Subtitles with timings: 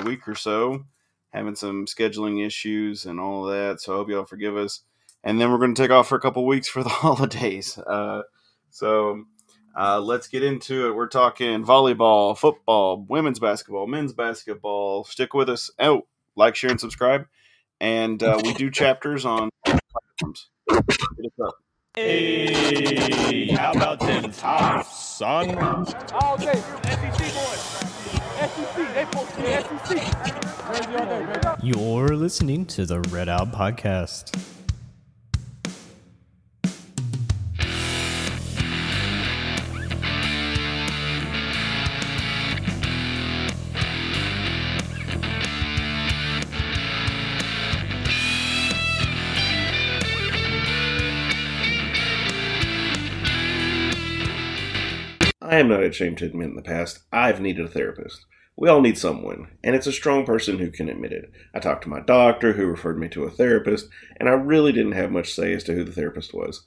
[0.00, 0.84] week or so,
[1.32, 3.80] having some scheduling issues and all of that.
[3.80, 4.82] So I hope y'all forgive us.
[5.22, 7.78] And then we're going to take off for a couple weeks for the holidays.
[7.78, 8.22] Uh,
[8.70, 9.24] so
[9.78, 10.94] uh, let's get into it.
[10.94, 15.04] We're talking volleyball, football, women's basketball, men's basketball.
[15.04, 15.70] Stick with us.
[15.78, 16.06] Oh,
[16.36, 17.26] like, share, and subscribe.
[17.80, 20.48] And uh, we do chapters on platforms.
[21.96, 25.58] Hey, how about them tops, son?
[26.12, 27.89] All day, SEC boys.
[31.62, 34.34] You're listening to the Red Out Podcast.
[55.42, 58.24] I am not ashamed to admit in the past, I've needed a therapist.
[58.60, 61.32] We all need someone, and it's a strong person who can admit it.
[61.54, 64.92] I talked to my doctor, who referred me to a therapist, and I really didn't
[64.92, 66.66] have much say as to who the therapist was.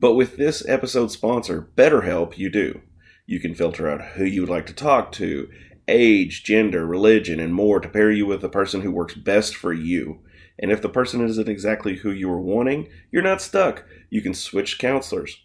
[0.00, 2.80] But with this episode's sponsor, BetterHelp, you do.
[3.26, 5.50] You can filter out who you would like to talk to,
[5.86, 9.74] age, gender, religion, and more to pair you with the person who works best for
[9.74, 10.20] you.
[10.58, 13.84] And if the person isn't exactly who you were wanting, you're not stuck.
[14.08, 15.43] You can switch counselors.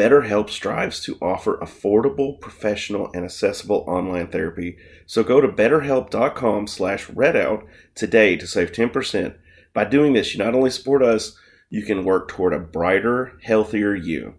[0.00, 4.78] BetterHelp strives to offer affordable, professional, and accessible online therapy.
[5.04, 9.36] So go to betterhelp.com slash redout today to save 10%.
[9.74, 11.36] By doing this, you not only support us,
[11.68, 14.36] you can work toward a brighter, healthier you.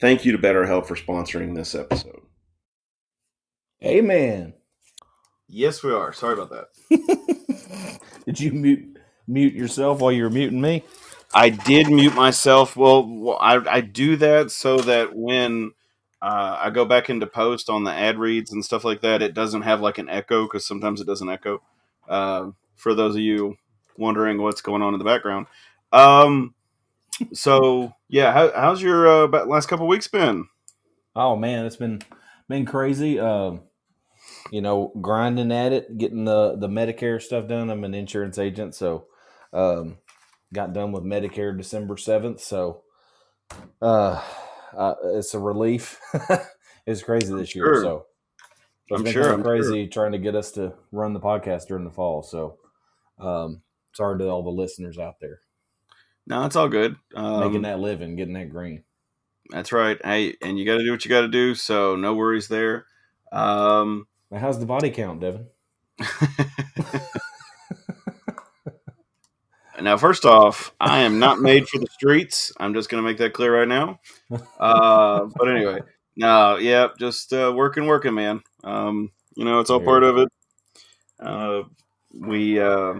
[0.00, 2.22] Thank you to BetterHelp for sponsoring this episode.
[3.84, 4.54] Amen.
[5.46, 6.12] Yes, we are.
[6.12, 8.00] Sorry about that.
[8.26, 8.98] Did you mute
[9.28, 10.82] mute yourself while you were muting me?
[11.34, 12.76] I did mute myself.
[12.76, 15.72] Well, I, I do that so that when
[16.22, 19.34] uh, I go back into post on the ad reads and stuff like that, it
[19.34, 21.60] doesn't have like an echo because sometimes it doesn't echo.
[22.08, 23.56] Uh, for those of you
[23.96, 25.46] wondering what's going on in the background.
[25.92, 26.54] Um,
[27.32, 30.46] so yeah, how, how's your uh, last couple weeks been?
[31.16, 32.02] Oh man, it's been
[32.48, 33.18] been crazy.
[33.20, 33.62] Um,
[34.50, 37.70] you know, grinding at it, getting the the Medicare stuff done.
[37.70, 39.06] I'm an insurance agent, so
[39.52, 39.98] um,
[40.52, 42.40] got done with Medicare December seventh.
[42.40, 42.82] So
[43.80, 44.22] uh,
[44.76, 45.98] uh, it's a relief.
[46.86, 47.66] it's crazy this year.
[47.66, 47.82] sure.
[47.82, 48.06] So
[48.88, 51.84] so I'm sure, kinda I'm crazy trying to get us to run the podcast during
[51.84, 52.22] the fall.
[52.22, 52.58] So
[53.18, 53.62] um,
[53.92, 55.40] sorry to all the listeners out there
[56.26, 56.96] No, it's all good.
[57.14, 58.82] Um, making that living, getting that green.
[59.50, 59.98] That's right.
[60.04, 61.54] Hey, and you got to do what you got to do.
[61.54, 62.86] So no worries there.
[63.32, 65.46] Um, Now, how's the body count, Devin?
[69.80, 72.52] now, first off, I am not made for the streets.
[72.58, 74.00] I'm just going to make that clear right now.
[74.58, 75.80] Uh, but anyway,
[76.16, 78.42] no, yeah, just uh, working, working, man.
[78.62, 80.28] Um, you know, it's all part of it.
[81.18, 81.62] Uh,
[82.14, 82.94] we uh,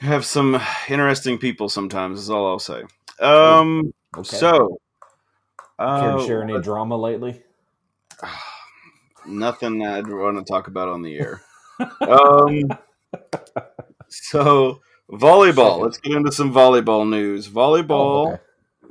[0.00, 2.18] have some interesting people sometimes.
[2.18, 2.82] Is all I'll say.
[3.20, 4.36] Um, Okay.
[4.36, 4.78] so.
[5.78, 7.42] Uh, to share any drama lately?
[9.26, 11.42] nothing I'd want to talk about on the air.
[12.00, 12.68] um,
[14.08, 14.80] so
[15.12, 15.80] volleyball.
[15.80, 17.48] Let's get into some volleyball news.
[17.48, 17.90] Volleyball.
[17.90, 18.42] Oh, okay.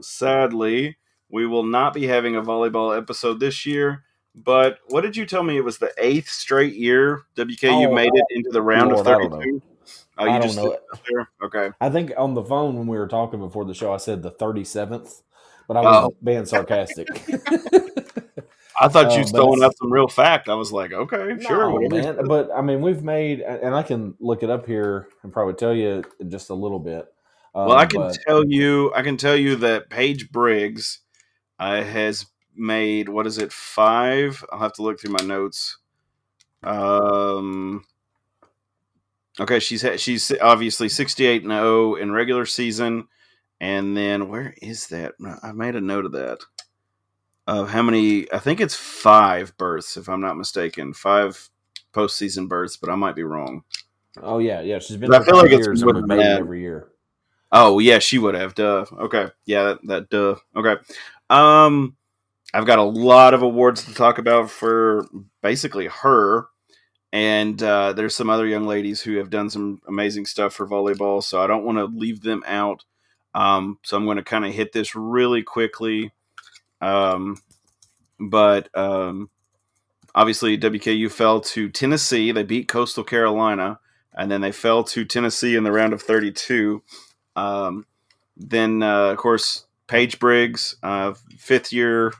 [0.01, 0.97] Sadly,
[1.29, 4.03] we will not be having a volleyball episode this year.
[4.33, 5.57] But what did you tell me?
[5.57, 9.07] It was the eighth straight year WKU Oh, made it into the round Lord, of
[9.07, 9.37] I don't know.
[9.37, 9.61] thirty-two.
[10.17, 10.81] Oh, I you don't just know it.
[11.09, 11.29] there.
[11.43, 11.69] Okay.
[11.81, 14.31] I think on the phone when we were talking before the show, I said the
[14.31, 15.21] 37th,
[15.67, 16.15] but I was Oh.
[16.23, 17.07] being sarcastic.
[18.79, 20.49] I thought Oh, you but throwing up some real fact.
[20.49, 22.25] I was like, okay, sure, No, you man.
[22.25, 25.73] But I mean, we've made, and I can look it up here and probably tell
[25.73, 27.11] you in just a little bit.
[27.53, 30.99] Um, Well, I can but- tell you, I can tell you that Paige Briggs
[31.59, 34.43] uh, has made what is it five?
[34.51, 35.77] I'll have to look through my notes.
[36.63, 37.83] Um,
[39.39, 43.07] okay, she's ha- she's obviously sixty eight and zero in regular season,
[43.59, 45.13] and then where is that?
[45.43, 46.39] I made a note of that.
[47.47, 48.31] Of how many?
[48.31, 50.93] I think it's five berths, if I'm not mistaken.
[50.93, 51.49] Five
[51.93, 53.63] postseason berths, but I might be wrong.
[54.21, 54.79] oh yeah, yeah.
[54.79, 56.89] She's been I feel like it's years more and than made every year.
[57.51, 58.55] Oh yeah, she would have.
[58.55, 58.85] Duh.
[58.99, 59.27] Okay.
[59.45, 60.35] Yeah, that, that duh.
[60.55, 60.75] Okay.
[61.29, 61.95] Um,
[62.53, 65.05] I've got a lot of awards to talk about for
[65.41, 66.45] basically her,
[67.11, 71.23] and uh, there's some other young ladies who have done some amazing stuff for volleyball.
[71.23, 72.83] So I don't want to leave them out.
[73.33, 76.11] Um, so I'm going to kind of hit this really quickly.
[76.81, 77.37] Um,
[78.19, 79.29] but um,
[80.15, 82.31] obviously WKU fell to Tennessee.
[82.31, 83.79] They beat Coastal Carolina,
[84.13, 86.83] and then they fell to Tennessee in the round of 32.
[87.35, 87.85] Um,
[88.35, 92.13] then, uh, of course, Paige Briggs, uh, fifth year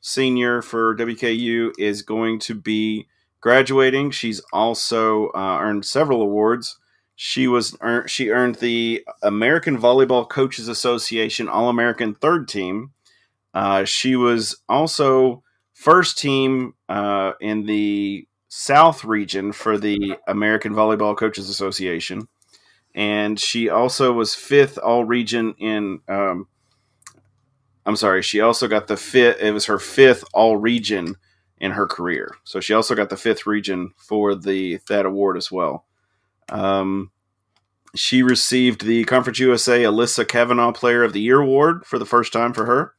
[0.00, 3.06] senior for WKU, is going to be
[3.44, 6.78] graduating, she's also uh, earned several awards.
[7.14, 7.76] She was
[8.06, 12.92] she earned the American Volleyball Coaches Association All American Third Team.
[13.54, 15.42] Uh, she was also
[15.72, 22.28] first team uh, in the South region for the American Volleyball Coaches Association,
[22.94, 26.00] and she also was fifth all region in.
[26.08, 26.48] Um,
[27.86, 29.40] I'm sorry, she also got the fifth.
[29.40, 31.16] It was her fifth all region
[31.58, 35.50] in her career, so she also got the fifth region for the that award as
[35.52, 35.84] well.
[36.48, 37.10] Um,
[37.94, 42.32] she received the Conference USA Alyssa Kavanaugh Player of the Year award for the first
[42.32, 42.94] time for her.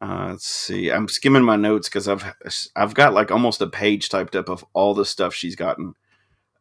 [0.00, 0.90] Uh, let's see.
[0.90, 2.24] I'm skimming my notes because I've
[2.76, 5.94] I've got like almost a page typed up of all the stuff she's gotten.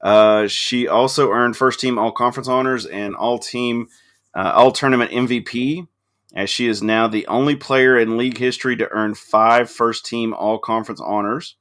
[0.01, 3.87] Uh, she also earned first team all conference honors and all team
[4.33, 5.87] uh, all tournament MVP,
[6.33, 10.33] as she is now the only player in league history to earn five first team
[10.33, 11.55] all conference honors.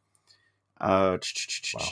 [0.80, 1.18] Uh,
[1.74, 1.88] Wow.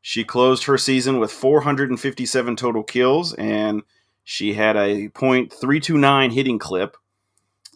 [0.00, 3.82] She closed her season with 457 total kills, and
[4.24, 6.96] she had a .329 hitting clip.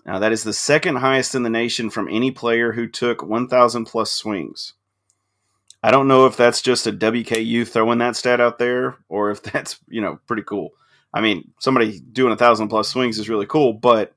[0.04, 3.84] Now that is the second highest in the nation from any player who took 1,000
[3.84, 4.74] plus swings.
[5.82, 9.42] I don't know if that's just a WKU throwing that stat out there, or if
[9.52, 10.70] that's you know pretty cool.
[11.14, 14.14] I mean, somebody doing a thousand plus swings is really cool, but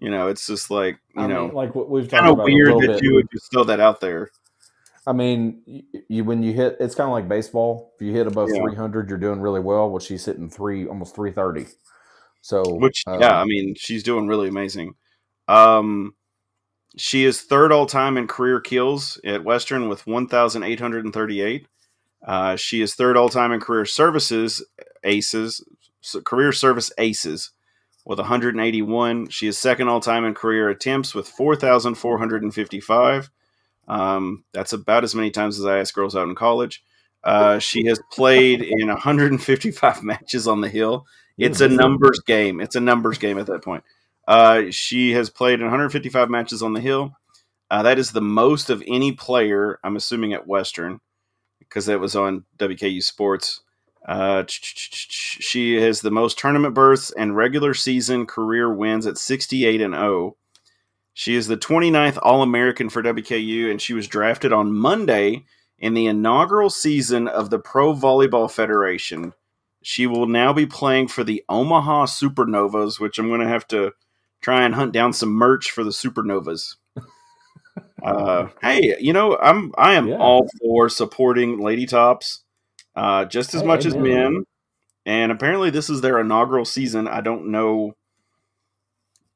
[0.00, 2.34] you know, it's just like you I know, mean, like what we've kind talked of
[2.34, 3.02] about a weird that bit.
[3.02, 4.30] you would just throw that out there.
[5.06, 7.92] I mean, you, you when you hit, it's kind of like baseball.
[7.96, 8.62] If you hit above Yeah.
[8.62, 9.90] 300, you're doing really well.
[9.90, 11.72] Well, she's hitting three, almost 330.
[12.42, 14.94] So, Which, uh, yeah, I mean, she's doing really amazing.
[15.48, 16.14] Um,
[16.96, 21.66] she is third all time in career kills at Western with 1,838.
[22.26, 24.64] Uh, she is third all time in career services
[25.04, 25.64] aces,
[26.00, 27.50] so career service aces
[28.04, 29.28] with 181.
[29.28, 33.30] She is second all time in career attempts with 4,455.
[33.88, 36.84] Um, that's about as many times as I asked girls out in college.
[37.24, 41.06] Uh, she has played in 155 matches on the hill.
[41.38, 42.60] It's a numbers game.
[42.60, 43.84] It's a numbers game at that point.
[44.28, 47.16] Uh, she has played in 155 matches on the hill.
[47.70, 51.00] Uh, that is the most of any player, I'm assuming, at Western,
[51.58, 53.62] because that was on WKU Sports.
[54.06, 59.94] Uh, she has the most tournament berths and regular season career wins at 68 and
[59.94, 60.36] 0.
[61.14, 65.44] She is the 29th All American for WKU, and she was drafted on Monday
[65.82, 69.34] in the inaugural season of the Pro Volleyball Federation.
[69.82, 73.92] She will now be playing for the Omaha Supernovas, which I'm going to have to
[74.40, 76.76] try and hunt down some merch for the Supernovas.
[78.04, 80.18] uh, hey, you know, I'm I am Yeah.
[80.18, 82.44] all for supporting Lady Tops
[82.94, 84.44] uh, just as Hey, much as men.
[85.04, 87.08] And apparently, this is their inaugural season.
[87.08, 87.96] I don't know,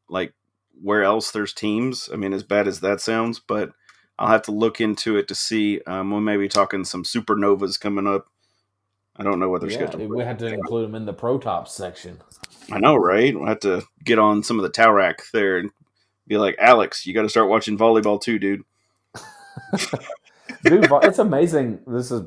[0.09, 0.33] like
[0.81, 2.09] where else there's teams.
[2.13, 3.73] I mean, as bad as that sounds, but
[4.19, 5.81] I'll have to look into it to see.
[5.87, 8.27] Um, we may be talking some supernovas coming up.
[9.19, 10.11] I don't know what they're yeah, scheduled.
[10.11, 12.21] we had to include them in the pro top section.
[12.71, 13.35] I know, right?
[13.35, 15.71] We'll have to get on some of the Taurak there and
[16.27, 18.63] be like, Alex, you got to start watching volleyball too, dude.
[20.63, 21.81] Dude, it's amazing.
[21.87, 22.23] This is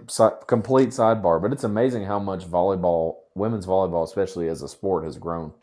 [0.48, 5.18] complete sidebar, but it's amazing how much volleyball, women's volleyball, especially as a sport, has
[5.18, 5.54] grown.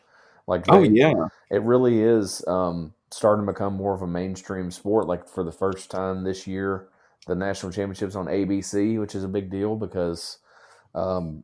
[0.45, 5.07] Like, Oh yeah, it really is um, starting to become more of a mainstream sport.
[5.07, 6.89] Like for the first time this year,
[7.27, 10.39] the national championships on ABC, which is a big deal because,
[10.95, 11.43] um,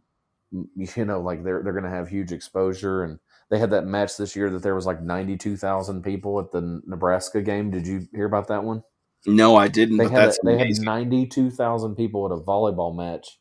[0.51, 3.03] you know, like they're they're going to have huge exposure.
[3.03, 6.39] And they had that match this year that there was like ninety two thousand people
[6.39, 7.71] at the Nebraska game.
[7.71, 8.83] Did you hear about that one?
[9.25, 9.97] no, I didn't.
[9.97, 13.39] They but had a, they had ninety two thousand people at a volleyball match.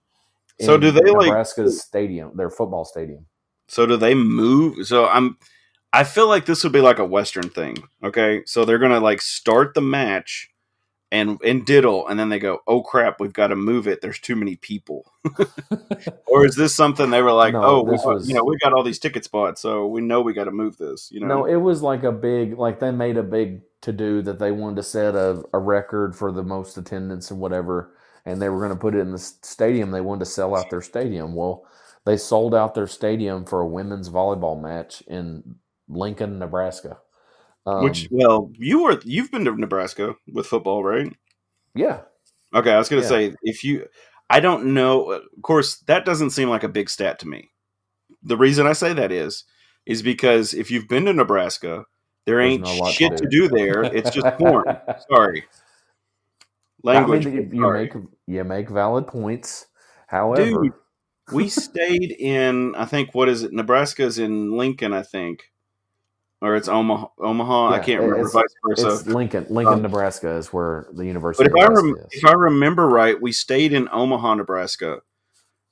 [0.60, 3.26] So do they, like- Nebraska's stadium, their football stadium?
[3.68, 4.86] So do they move?
[4.86, 5.38] So I'm.
[5.92, 7.76] I feel like this would be like a Western thing.
[8.02, 10.50] Okay, so they're gonna like start the match,
[11.10, 14.00] and and diddle, and then they go, "Oh crap, we've got to move it.
[14.00, 15.12] There's too many people."
[16.26, 18.72] or is this something they were like, No, "Oh, we, was- you know, we got
[18.72, 21.44] all these ticket spots, so we know we got to move this." You know, No,
[21.44, 24.76] it was like a big, like they made a big to do that they wanted
[24.76, 27.94] to set a, a record for the most attendance and whatever,
[28.24, 29.90] and they were going to put it in the stadium.
[29.90, 31.34] They wanted to sell out their stadium.
[31.34, 31.66] Well,
[32.06, 35.56] they sold out their stadium for a women's volleyball match in
[35.88, 36.98] Lincoln, Nebraska.
[37.64, 41.12] Um, which well, you were you've been to Nebraska with football, right?
[41.74, 42.00] yeah,
[42.54, 43.08] Okay, I was gonna Yeah.
[43.08, 43.86] say if you,
[44.28, 45.12] I don't know.
[45.12, 47.50] Of course, that doesn't seem like a big stat to me.
[48.22, 49.44] The reason I say that is,
[49.86, 51.84] is because if you've been to Nebraska,
[52.26, 53.48] there ain't a to shit to do.
[53.48, 53.82] do there.
[53.84, 54.64] It's just porn.
[55.10, 55.44] Sorry,
[56.82, 57.26] language.
[57.26, 57.84] I mean, you, you sorry.
[57.84, 57.94] make
[58.26, 59.66] you make valid points.
[60.08, 60.72] However, Dude,
[61.32, 62.74] we stayed in.
[62.74, 63.52] I think what is it?
[63.52, 65.51] Nebraska's in Lincoln, I think.
[66.42, 67.06] Or it's Omaha.
[67.20, 67.68] Omaha.
[67.70, 68.26] I can't remember.
[68.26, 68.88] it's- Vice versa.
[68.94, 72.06] It's Lincoln, Lincoln, Um, Nebraska is where the University But if I rem- is.
[72.10, 75.02] if I remember right, we stayed in Omaha, Nebraska,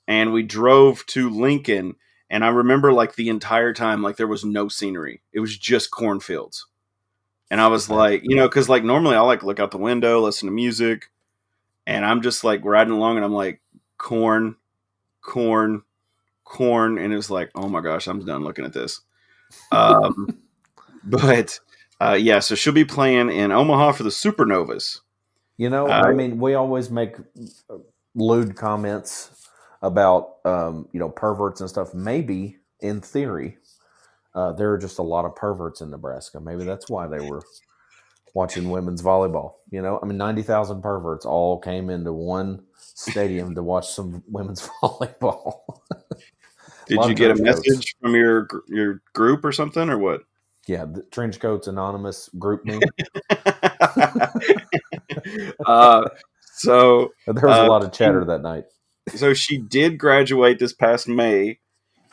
[0.06, 1.96] and we drove to Lincoln.
[2.30, 5.90] And I remember like the entire time, like there was no scenery; it was just
[5.90, 6.66] cornfields.
[7.50, 10.20] And I was like, you know, because like normally I like look out the window,
[10.20, 11.10] listen to music,
[11.84, 13.60] and I'm just like riding along, and I'm like
[13.98, 14.54] corn,
[15.20, 15.82] corn,
[16.44, 19.00] corn, and it was like, oh my gosh, I'm done looking at this.
[19.72, 20.38] Um,
[21.04, 21.58] but
[22.00, 25.00] uh, yeah, so she'll be playing in Omaha for the Supernovas.
[25.56, 27.16] You know, Uh, I mean, we always make
[27.68, 27.76] uh,
[28.14, 29.46] lewd comments
[29.82, 31.92] about um, you know perverts and stuff.
[31.92, 33.58] Maybe in theory,
[34.34, 36.40] uh, there are just a lot of perverts in Nebraska.
[36.40, 37.42] Maybe that's why they were
[38.32, 39.54] watching women's volleyball.
[39.70, 44.22] You know, I mean, ninety thousand perverts all came into one stadium to watch some
[44.28, 45.60] women's volleyball.
[46.86, 50.22] Did you get a message from your your group or something or what?
[50.70, 52.80] Yeah, the trench coats anonymous group name.
[55.66, 56.08] uh,
[56.54, 58.64] so There was Uh, a lot of chatter that night.
[59.14, 61.58] so she did graduate this past May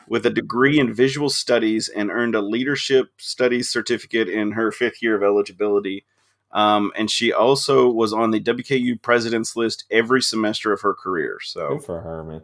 [0.08, 5.02] with a degree in visual studies and earned a leadership studies certificate in her fifth
[5.02, 6.04] year of eligibility.
[6.50, 11.38] Um, and she also was on the WKU president's list every semester of her career.
[11.44, 12.42] So Good for her, man.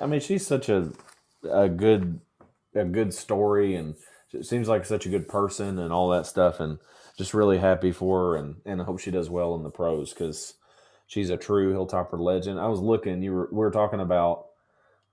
[0.00, 0.92] I mean, she's such a
[1.50, 2.20] a good
[2.76, 3.96] a good story, and
[4.32, 6.60] it seems like such a good person, and all that stuff.
[6.60, 6.78] And
[7.18, 10.12] just really happy for her, and and I hope she does well in the pros
[10.12, 10.54] because
[11.06, 12.58] she's a true Hilltopper legend.
[12.60, 14.46] I was looking, you were we were talking about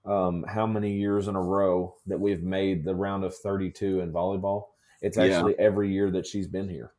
[0.06, 4.00] um, how many years in a row that we've made the round of thirty two
[4.02, 4.68] in volleyball.
[5.02, 5.26] It's Yeah.
[5.26, 6.92] actually every year that she's been here.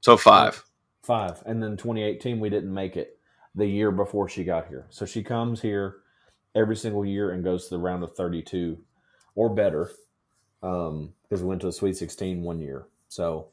[0.00, 0.62] so five.
[1.04, 1.42] Five.
[1.46, 3.18] And then 2018, we didn't make it
[3.54, 4.86] the year before she got here.
[4.90, 5.96] So she comes here
[6.54, 8.76] every single year and goes to the round of 32
[9.34, 9.90] or better
[10.62, 12.86] um, because we went to the Sweet 16 one year.
[13.08, 13.48] So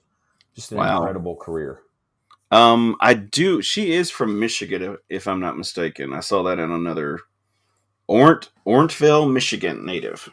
[0.56, 0.84] just an Wow.
[0.84, 1.82] incredible career.
[2.52, 3.62] Um, I do.
[3.62, 6.14] She is from Michigan, if- I'm not mistaken.
[6.14, 7.20] I saw that in another
[8.08, 10.30] Ornt Ortonville, Michigan native.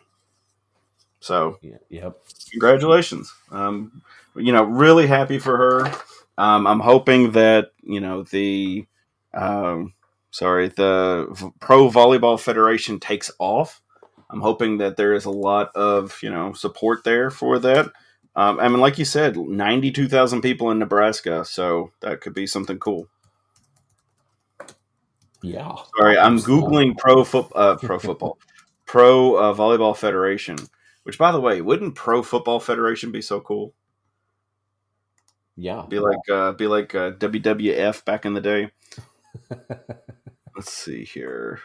[1.21, 2.19] So Yeah, yep.
[2.51, 3.33] congratulations.
[3.51, 4.03] Um,
[4.37, 5.93] you know, really happy for her.
[6.39, 8.87] Um, I'm hoping that you know the
[9.35, 9.95] um,
[10.31, 13.83] sorry the Pro Volleyball Federation takes off.
[14.33, 17.93] I'm hoping that there is a lot of you know support there for that.
[18.35, 22.79] Um, I mean, like you said, 92,000 people in Nebraska, so that could be something
[22.79, 23.07] cool.
[25.43, 25.75] Yeah.
[25.99, 28.39] Sorry, I'm googling pro foot uh, pro football,
[28.87, 30.57] pro uh, volleyball federation.
[31.03, 33.75] Which, by the way, wouldn't Pro Football Federation be so cool?
[35.57, 35.85] Yeah.
[35.89, 38.71] Be like uh, be like uh, WWF back in the day.
[40.57, 41.61] Let's see here.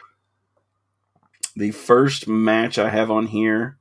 [1.57, 3.79] The first match I have on here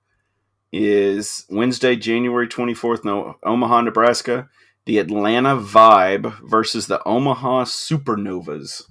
[0.73, 4.49] is Wednesday, January 24th, no, Omaha, Nebraska.
[4.87, 8.85] The Atlanta Vibe versus the Omaha Supernovas.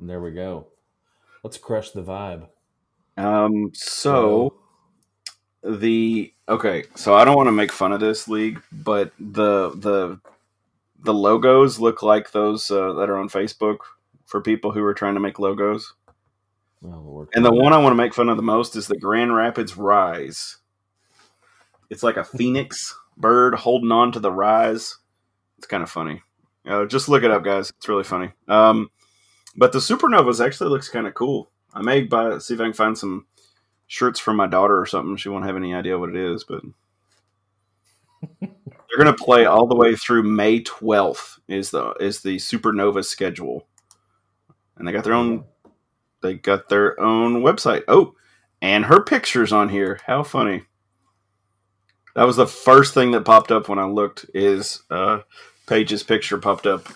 [0.00, 0.68] there we go.
[1.44, 2.48] Let's crush the vibe.
[3.18, 4.54] Um, so
[5.62, 10.18] the okay, so I don't want to make fun of this league, but the the
[11.00, 13.80] the logos look like those uh, that are on Facebook
[14.24, 15.92] for people who are trying to make logos.
[16.84, 19.34] Oh, And the one I want to make fun of the most is the Grand
[19.34, 20.58] Rapids Rise.
[21.90, 24.96] It's like a phoenix bird holding on to the rise.
[25.56, 26.22] It's kind of funny.
[26.66, 27.70] Uh, just look it up, guys.
[27.70, 28.30] It's really funny.
[28.46, 28.90] Um,
[29.56, 31.50] but the Supernovas actually looks kind of cool.
[31.74, 33.26] I may buy see if I can find some
[33.86, 35.16] shirts for my daughter or something.
[35.16, 36.62] She won't have any idea what it is, but
[38.40, 41.40] they're gonna play all the way through May twelfth.
[41.48, 43.66] Is the is the Supernova schedule,
[44.76, 45.44] and they got their own
[46.22, 47.82] they got their own website.
[47.88, 48.14] Oh,
[48.60, 50.00] and her picture's on here.
[50.06, 50.62] How funny.
[52.14, 55.20] That was the first thing that popped up when I looked is uh
[55.66, 56.86] Paige's picture popped up.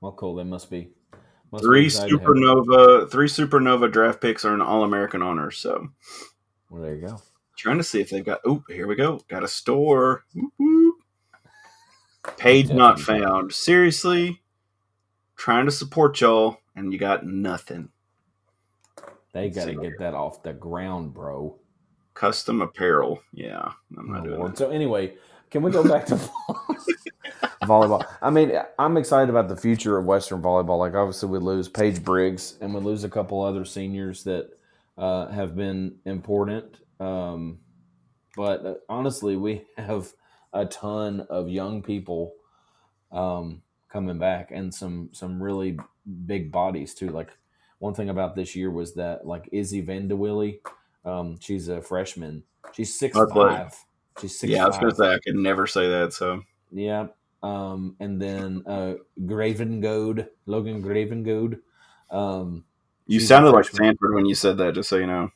[0.00, 0.34] Well, cool.
[0.36, 0.88] They must be.
[1.50, 5.50] Must Three have- supernova three supernova draft picks are an all American honor.
[5.50, 5.88] So
[6.70, 7.20] Well, there you go.
[7.56, 9.20] trying to see if they've got oh, here we go.
[9.28, 10.24] Got a store.
[10.34, 10.94] Whoop, whoop.
[12.36, 13.52] Page not found.
[13.52, 14.40] Seriously?
[15.36, 17.88] Trying to support y'all and you got nothing.
[19.32, 21.56] They got to get that off the ground, bro.
[22.14, 23.20] Custom apparel.
[23.32, 23.70] Yeah.
[23.96, 24.52] I'm not Oh, doing Lord.
[24.52, 24.58] that.
[24.58, 25.14] So anyway,
[25.50, 26.14] can we go back to
[27.62, 28.04] volleyball?
[28.22, 30.78] I mean, I'm excited about the future of Western volleyball.
[30.78, 34.50] Like, obviously, we lose Paige Briggs and we lose a couple other seniors that
[34.96, 36.78] uh, have been important.
[37.00, 37.58] Um,
[38.36, 40.12] but uh, honestly, we have
[40.52, 42.34] a ton of young people
[43.12, 45.78] um, coming back and some some really
[46.26, 47.08] big bodies too.
[47.08, 47.30] Like
[47.78, 50.16] one thing about this year was that like Izzy Van de
[51.04, 52.42] um, she's a freshman.
[52.72, 53.74] She's six five.
[54.20, 54.52] She's six.
[54.52, 56.12] yeah, I was gonna say I could never say that.
[56.12, 57.08] So Yeah.
[57.42, 61.60] Um, and then uh, Graven Goad, Logan Graven Goad.
[62.10, 62.64] Um,
[63.06, 63.64] you sounded like.
[63.66, 64.74] Sanford when you said that.
[64.74, 65.30] Just so you know.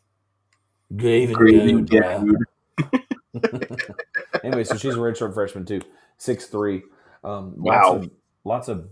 [0.94, 2.36] Graven Goad.
[4.44, 5.80] anyway, so she's a redshirt freshman too,
[6.18, 6.82] six three.
[7.24, 7.94] Um, Wow.
[7.94, 8.10] Lots of,
[8.44, 8.88] lots of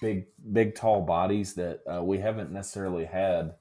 [0.00, 3.54] big, big, tall bodies that uh, we haven't necessarily had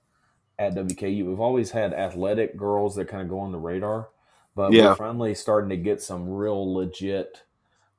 [0.59, 1.25] at WKU.
[1.27, 4.09] We've always had athletic girls that kind of go on the radar,
[4.55, 4.77] but Yeah.
[4.77, 7.43] we're finally starting to get some real legit,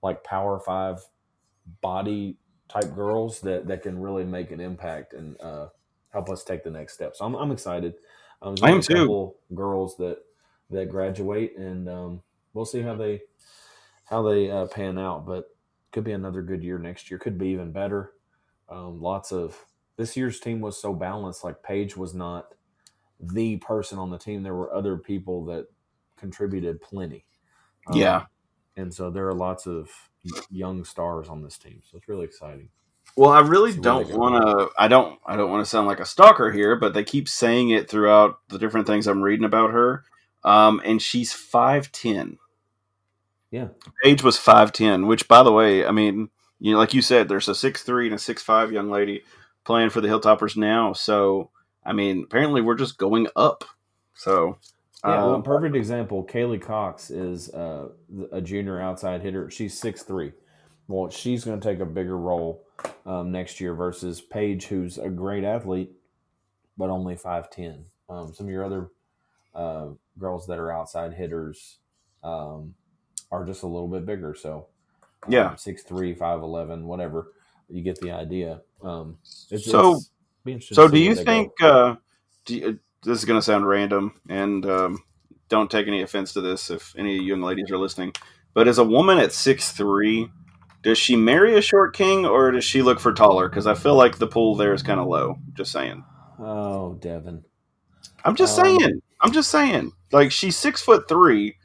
[0.02, 1.00] like Power Five
[1.82, 5.68] body type girls that that can really make an impact and uh,
[6.12, 7.16] help us take the next step.
[7.16, 7.94] So I'm, I'm excited.
[8.42, 9.04] Um, I am a too.
[9.04, 10.18] couple girls that
[10.70, 12.22] that graduate, and um,
[12.54, 13.22] we'll see how they
[14.06, 15.26] how they uh, pan out.
[15.26, 15.46] But
[15.94, 17.18] could be another good year next year.
[17.18, 18.12] Could be even better.
[18.68, 19.56] Um, lots of
[19.96, 21.44] this year's team was so balanced.
[21.44, 22.54] Like Paige was not
[23.20, 24.42] the person on the team.
[24.42, 25.68] There were other people that
[26.18, 27.24] contributed plenty.
[27.86, 28.26] Um, Yeah.
[28.76, 29.90] and so there are lots of
[30.50, 31.80] young stars on this team.
[31.90, 32.70] So it's really exciting.
[33.16, 34.70] Well, I really where don't want to.
[34.78, 35.20] I don't.
[35.26, 38.38] I don't want to sound like a stalker here, but they keep saying it throughout
[38.48, 40.04] the different things I'm reading about her.
[40.44, 42.38] Um, and she's five ten.
[43.54, 43.68] Yeah.
[44.02, 47.28] Paige was five ten, which, by the way, I mean, you know, like you said,
[47.28, 49.22] there's a six three and a six five young lady
[49.64, 50.92] playing for the Hilltoppers now.
[50.92, 51.50] So,
[51.86, 53.62] I mean, apparently we're just going up.
[54.14, 54.58] So,
[55.04, 56.24] Yeah, well, um, perfect example.
[56.24, 57.90] Kaylee Cox is uh,
[58.32, 59.48] a junior outside hitter.
[59.50, 60.32] She's six three.
[60.88, 62.64] Well, she's going to take a bigger role
[63.06, 65.92] um, next year versus Paige, who's a great athlete,
[66.76, 67.84] but only five ten.
[68.08, 68.88] Um, some of your other
[69.54, 71.78] uh, girls that are outside hitters
[72.24, 72.74] um,
[73.34, 74.34] are just a little bit bigger.
[74.34, 74.66] So,
[75.26, 75.54] um, Yeah.
[75.56, 77.32] six three, five eleven, whatever.
[77.68, 78.60] You get the idea.
[78.82, 79.18] Um,
[79.50, 80.00] it's, So-
[80.46, 81.30] it's So, do you where they go.
[81.30, 81.62] think?
[81.62, 81.96] Uh,
[82.44, 85.02] do you, this is going to sound random, and um,
[85.48, 88.12] don't take any offense to this if any young ladies are listening.
[88.54, 90.30] But as a woman at six three,
[90.82, 93.48] does she marry a short king, or does she look for taller?
[93.48, 95.38] Because I feel like the pool there is kind of low.
[95.54, 96.04] Just saying.
[96.38, 97.44] Oh, Devin.
[98.24, 99.02] I'm just Um, saying.
[99.22, 99.92] I'm just saying.
[100.12, 101.56] Like she's six foot three.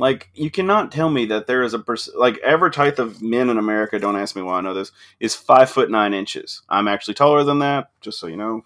[0.00, 3.50] Like you cannot tell me that there is a pers- like average height of men
[3.50, 3.98] in America.
[3.98, 4.92] Don't ask me why I know this.
[5.20, 6.62] Is five foot nine inches.
[6.70, 7.90] I'm actually taller than that.
[8.00, 8.64] Just so you know.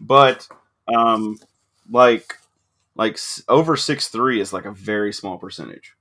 [0.00, 0.48] But
[0.92, 1.38] um,
[1.88, 2.36] like
[2.96, 5.94] like s- over six three is like a very small percentage.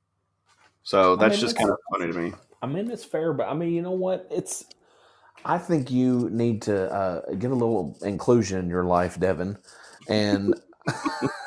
[0.81, 2.33] So I that's mean, just kind of funny to me.
[2.63, 4.27] I mean, it's fair, but I mean, you know what?
[4.31, 4.65] It's.
[5.45, 9.57] I think you need to uh, get a little inclusion in your life, Devin,
[10.07, 10.53] and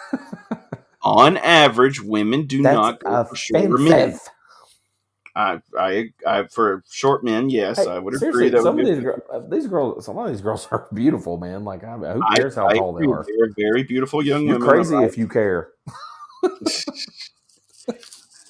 [1.05, 4.19] On average, women do not go for shorter men.
[5.37, 8.51] I, I, I, for short men, yes, Hey, I would agree.
[8.51, 11.37] That some would of these, gir- uh, these girls, some of these girls are beautiful,
[11.39, 11.65] man.
[11.65, 13.25] Like, I, who cares how I tall they are?
[13.27, 14.69] They're very beautiful young You're women.
[14.69, 15.71] crazy if you care.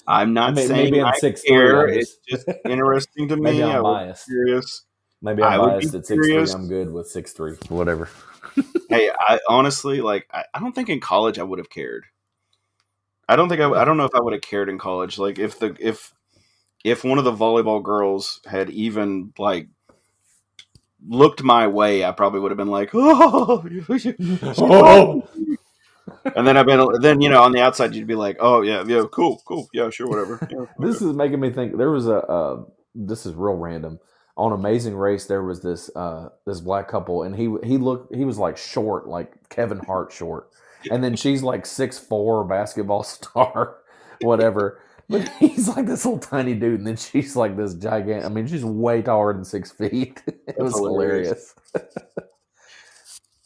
[0.07, 1.87] I'm not Maybe- saying maybe I'm I 6'3", care.
[1.87, 3.41] I'm It's just- interesting to me.
[3.41, 4.25] Maybe I I'm biased.
[4.27, 4.83] curious.
[5.21, 6.37] Maybe I'm I biased at six three.
[6.37, 7.53] I'm good with six three.
[7.69, 8.07] Whatever.
[8.89, 10.27] hey, I honestly like.
[10.31, 12.05] I, I don't think in college I would have cared.
[13.27, 13.69] I don't think I.
[13.69, 15.17] I don't know if I would have cared in college.
[15.17, 16.13] Like if the if
[16.83, 19.67] if one of the volleyball girls had even like
[21.07, 23.65] looked my way, I probably would have been like, oh,
[24.57, 25.27] Oh.
[26.35, 28.83] and then I've been then you know on the outside you'd be like, oh yeah,
[28.85, 30.39] yeah, cool, cool, yeah, sure, whatever.
[30.51, 31.77] Yeah, This is making me think.
[31.77, 32.17] There was a.
[32.17, 33.99] Uh, this is real random.
[34.37, 38.25] On Amazing Race, there was this uh, this black couple, and he he looked he
[38.25, 40.49] was like short, like Kevin Hart short,
[40.91, 43.77] and then she's like six four basketball star,
[44.21, 44.79] whatever.
[45.07, 48.25] But he's like this little tiny dude, and then she's like this gigantic.
[48.25, 50.21] I mean, she's way taller than six feet.
[50.27, 51.53] it was hilarious.
[51.73, 51.95] hilarious.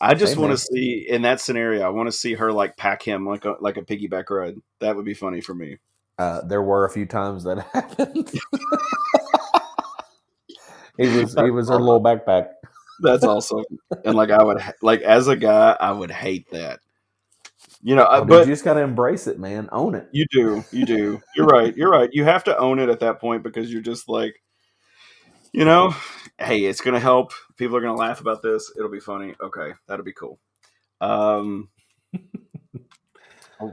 [0.02, 1.86] I just want to see in that scenario.
[1.86, 4.56] I want to see her like pack him like a like a piggyback ride.
[4.80, 5.78] That would be funny for me.
[6.18, 8.32] Uh, there were a few times that happened.
[10.98, 12.52] he was he was her little backpack.
[13.02, 13.64] That's awesome.
[14.06, 16.80] and like I would like as a guy, I would hate that.
[17.82, 19.70] You know, I- Oh, but you just got to embrace it, man.
[19.72, 20.10] Own it.
[20.12, 21.22] you do, you do.
[21.36, 21.76] You're right.
[21.78, 22.10] You're right.
[22.12, 24.42] You have to own it at that point because you're just like,
[25.54, 25.96] you know,
[26.38, 27.32] hey, it's gonna help.
[27.58, 28.72] People are gonna laugh about this.
[28.78, 29.34] It'll be funny.
[29.42, 30.38] Okay, that'll be cool.
[31.02, 31.70] Um,
[33.62, 33.72] I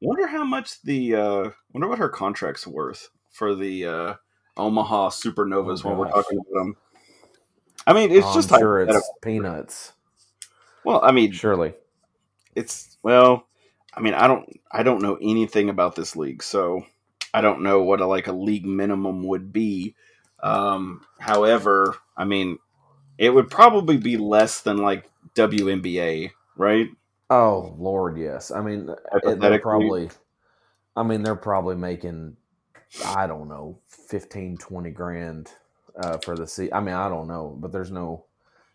[0.00, 4.14] wonder how much the uh, wonder what her contract's worth for the uh,
[4.56, 6.76] Omaha Supernovas Oh, when we're talking about them.
[7.86, 9.92] I mean, it's Oh, just sure it's peanuts.
[10.84, 11.00] well.
[11.04, 11.74] I mean, Surely.
[12.54, 13.47] it's well
[13.94, 16.84] i mean i don't i don't know anything about this league so
[17.34, 19.94] i don't know what a like a league minimum would be
[20.42, 22.58] um however i mean
[23.18, 26.88] it would probably be less than like WNBA, right?
[27.30, 28.50] Oh Lord, yes.
[28.50, 28.90] I mean,
[29.22, 30.10] it- they're probably.
[30.96, 32.36] I mean, they're probably making
[33.04, 35.50] I don't know, 15, 20 grand
[35.98, 36.72] uh, for the seat.
[36.72, 38.24] I mean, I don't know, but there's no,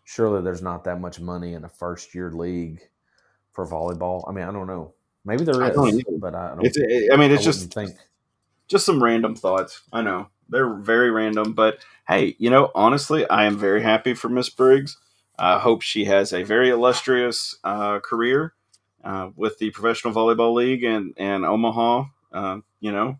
[0.04, 2.80] surely there's not that much money in a first year league
[3.52, 4.24] for volleyball.
[4.28, 4.94] I mean, I don't know.
[5.24, 6.66] Maybe there I don't but I don't.
[6.66, 6.78] It's,
[7.12, 7.96] I mean, it's I just think.
[8.68, 9.82] just some random thoughts.
[9.92, 14.28] I know they're very random, but hey, you know, honestly, I am very happy for
[14.28, 14.98] Miss Briggs.
[15.38, 18.52] I hope she has a very illustrious uh, career
[19.02, 22.04] uh, with the Professional Volleyball League and and Omaha.
[22.32, 23.18] Uh, you know,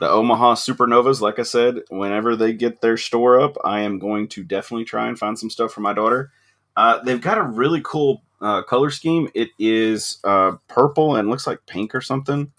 [0.00, 1.20] the Omaha Supernovas.
[1.20, 5.08] Like I said, whenever they get their store up, I am going to definitely try
[5.08, 6.30] and find some stuff for my daughter.
[6.76, 9.28] Uh, they've got a really cool uh, color scheme.
[9.34, 12.52] It is uh, purple and looks like pink or something.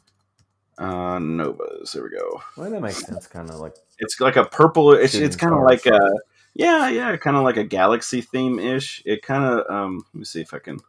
[0.78, 1.91] Uh, Novas.
[1.91, 2.41] There we go.
[2.58, 3.28] Well, that makes sense.
[3.28, 4.93] Kind of like It's like a purple.
[4.93, 5.99] It's it's kind of like a
[6.56, 9.02] yeah yeah kind of like a galaxy theme ish.
[9.06, 10.06] It kind of um.
[10.13, 10.80] Let me see if I can.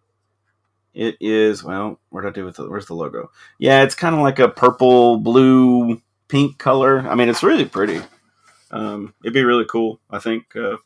[0.94, 1.98] It is well.
[2.10, 2.68] What did I do with the?
[2.68, 3.30] Where's the logo?
[3.58, 7.00] Yeah, it's kind of like a purple, blue, pink color.
[7.00, 8.00] I mean, it's really pretty.
[8.70, 10.00] Um, it'd be really cool.
[10.10, 10.54] I think.
[10.56, 10.76] Uh,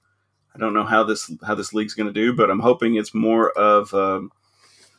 [0.58, 3.14] I don't know how this how this league's going to do, but I'm hoping it's
[3.14, 4.32] more of um,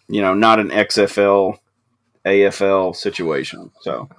[0.08, 1.58] you know not an XFL,
[2.26, 3.72] AFL situation.
[3.82, 4.10] So,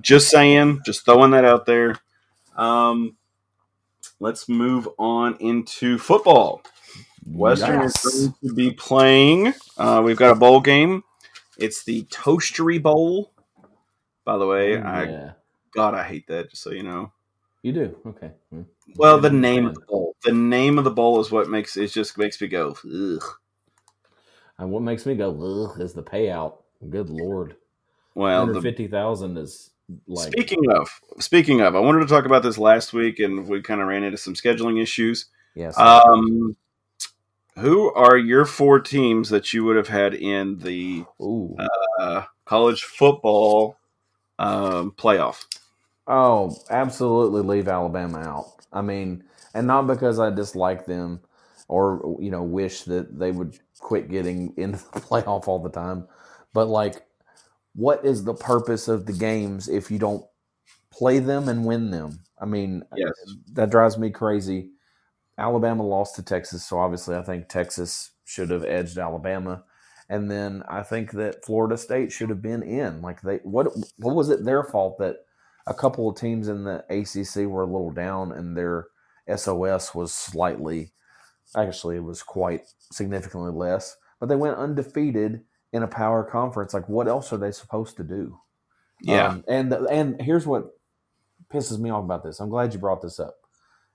[0.00, 1.96] just saying, just throwing that out there.
[2.56, 3.16] Um,
[4.20, 6.62] let's move on into football.
[7.26, 8.04] Western Yes.
[8.04, 9.52] is going to be playing.
[9.76, 11.02] Uh, we've got a bowl game.
[11.58, 13.32] It's the Toastery Bowl.
[14.24, 15.32] By the way, I yeah,
[15.74, 16.50] God, I hate that.
[16.50, 17.12] Just so you know.
[17.66, 17.96] You do.
[18.06, 18.30] Okay.
[18.50, 18.62] Hmm.
[18.94, 20.14] Well, the name of the bowl.
[20.22, 22.76] The name of the bowl is what makes it just makes me go.
[22.84, 23.24] Ugh.
[24.58, 25.30] And what makes me go
[25.74, 26.58] ugh is the payout.
[26.88, 27.56] Good lord,
[28.14, 29.70] Well, the, fifty thousand is
[30.06, 33.60] like speaking of speaking of, I wanted to talk about this last week, and we
[33.62, 35.26] kind of ran into some scheduling issues.
[35.56, 35.76] yes.
[35.76, 36.56] Um,
[37.58, 41.04] who are your four teams that you would have had in the
[41.98, 43.78] uh, college football
[44.38, 45.46] um, playoff?
[46.06, 48.52] Oh, absolutely leave Alabama out.
[48.72, 51.20] I mean, and not because I dislike them
[51.68, 56.06] or you know wish that they would quit getting into the playoff all the time,
[56.52, 57.04] but like
[57.74, 60.24] what is the purpose of the games if you don't
[60.92, 62.20] play them and win them?
[62.40, 63.12] I mean, Yes.
[63.54, 64.70] that drives me crazy.
[65.38, 69.64] Alabama lost to Texas, so obviously I think Texas should have edged Alabama.
[70.08, 73.02] And then I think that Florida State should have been in.
[73.02, 75.25] Like they what what was it their fault that
[75.66, 78.88] a couple of teams in the ACC were a little down and their
[79.36, 80.92] SOS was slightly
[81.56, 86.74] actually it was quite significantly less, but they went undefeated in a power conference.
[86.74, 88.38] Like what else are they supposed to do?
[89.00, 90.70] Yeah, Um, and and here's what
[91.52, 92.40] pisses me off about this.
[92.40, 93.36] I'm glad you brought this up.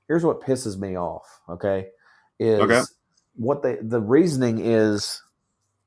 [0.08, 1.42] Here's what pisses me off.
[1.50, 1.90] Okay,
[2.40, 2.86] is Okay.
[3.36, 5.22] what they the reasoning is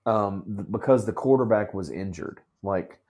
[0.06, 2.40] um, because the quarterback was injured.
[2.62, 3.00] Like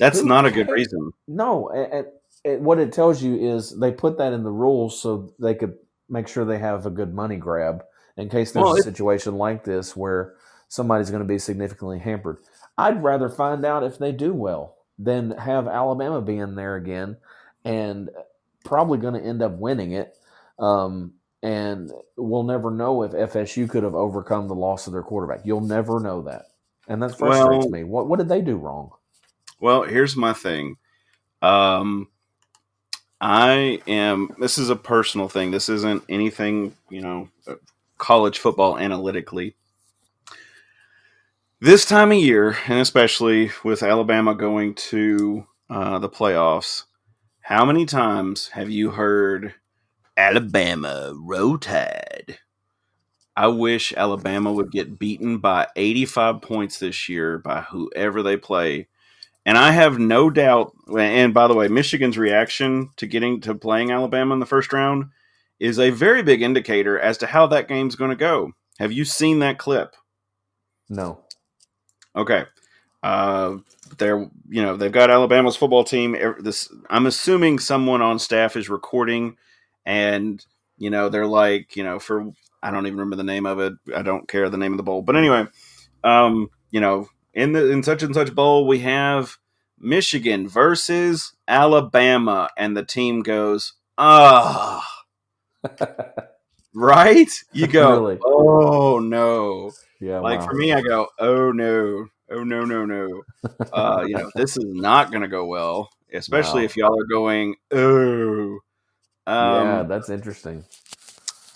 [0.00, 1.12] that's not a good reason.
[1.28, 2.06] no, and,
[2.44, 5.74] and what it tells you is they put that in the rules so they could
[6.08, 7.84] make sure they have a good money grab
[8.16, 10.34] in case there's Well, a situation like this where
[10.68, 12.38] somebody's going to be significantly hampered.
[12.76, 17.16] I'd rather find out if they do well than have Alabama be in there again
[17.64, 18.10] and
[18.64, 20.14] probably going to end up winning it.
[20.58, 25.46] Um, and we'll never know if FSU could have overcome the loss of their quarterback.
[25.46, 26.46] You'll never know that.
[26.88, 27.84] And that frustrates Well- me.
[27.84, 28.90] What what did they do wrong?
[29.60, 30.76] Well, here's my thing.
[31.42, 32.08] Um,
[33.20, 34.34] I am.
[34.40, 35.50] This is a personal thing.
[35.50, 37.56] This isn't anything, you know, uh,
[37.98, 39.56] college football analytically.
[41.60, 46.84] This time of year, and especially with Alabama going to uh, the playoffs,
[47.42, 49.54] how many times have you heard
[50.16, 52.38] Alabama row tide?
[53.36, 58.88] I wish Alabama would get beaten by 85 points this year by whoever they play.
[59.50, 60.76] And I have no doubt.
[60.96, 65.06] And by the way, Michigan's reaction to getting to playing Alabama in the first round
[65.58, 68.52] is a very big indicator as to how that game's going to go.
[68.78, 69.96] Have you seen that clip?
[70.88, 71.22] No.
[72.14, 72.44] Okay.
[73.02, 73.56] Uh,
[73.98, 76.16] they're you know they've got Alabama's football team.
[76.38, 79.36] This I'm assuming someone on staff is recording,
[79.84, 80.46] and
[80.78, 82.30] you know they're like you know for
[82.62, 83.72] I don't even remember the name of it.
[83.96, 85.48] I don't care the name of the bowl, but anyway,
[86.04, 89.36] um, you know in the in such and such bowl we have
[89.78, 94.86] Michigan versus Alabama, and the team goes ah.
[96.74, 97.28] Right?
[97.52, 98.18] You go, Really?
[98.24, 100.20] oh no Yeah.
[100.20, 100.46] like wow.
[100.46, 103.22] for me i go oh no oh no no no
[103.72, 106.64] uh you know this is not gonna go well especially Wow.
[106.66, 108.58] if y'all are going oh
[109.26, 110.64] um yeah, that's interesting.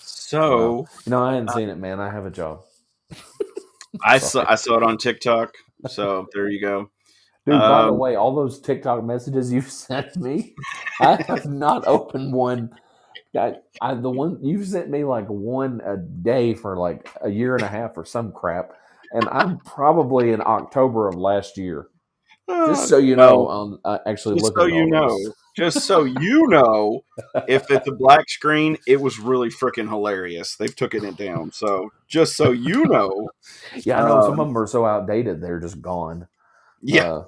[0.01, 1.99] so You know, I hadn't seen it, man.
[1.99, 2.61] I have a job.
[4.03, 5.53] i saw i saw it on tiktok
[5.87, 6.89] so there you go
[7.45, 10.55] Dude, by the Um, way, all those TikTok messages you sent me,
[10.99, 12.71] I have not opened one.
[13.37, 17.55] I, I the one you sent me like one a day for like a year
[17.55, 18.71] and a half or some crap,
[19.11, 21.89] and I'm probably in October of last year.
[22.47, 25.33] Just so you know, um, I actually just look so at you know, this.
[25.55, 27.03] Just so you know,
[27.47, 30.55] if it's a black screen, it was really freaking hilarious.
[30.55, 31.51] They've taken it down.
[31.51, 33.29] So just so you know,
[33.83, 36.27] Yeah, I know some um, of them are so outdated; they're just gone.
[36.81, 37.11] yeah.
[37.13, 37.25] Uh,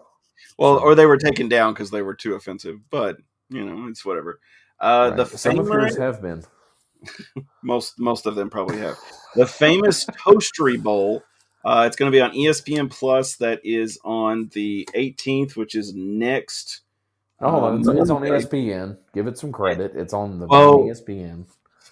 [0.57, 2.79] well, or they were taken down because they were too offensive.
[2.89, 3.17] But
[3.49, 4.39] you know, it's whatever.
[4.79, 5.39] Uh, The right.
[5.39, 6.43] some of yours have been.
[7.63, 8.97] most most of them probably have
[9.35, 11.23] the famous Toastery Bowl.
[11.63, 13.35] Uh, it's going to be on ESPN Plus.
[13.37, 16.81] That is on the 18th, which is next.
[17.39, 18.97] Oh, um, it's, it's on E ESPN.
[19.13, 19.91] Give it some credit.
[19.95, 20.85] It's on the Oh.
[20.85, 21.45] ESPN.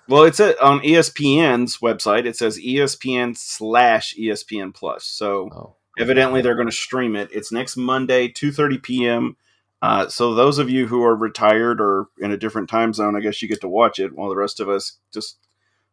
[0.07, 2.25] Well, it's at, on ESPN's website.
[2.25, 5.03] It says ESPN slash ESPN Plus.
[5.05, 7.29] So Oh, evidently they're going to stream it.
[7.31, 9.37] It's next Monday, 2:30 p.m.
[9.81, 13.19] Uh, so those of you who are retired or in a different time zone, I
[13.19, 15.37] guess you get to watch it, while the rest of us just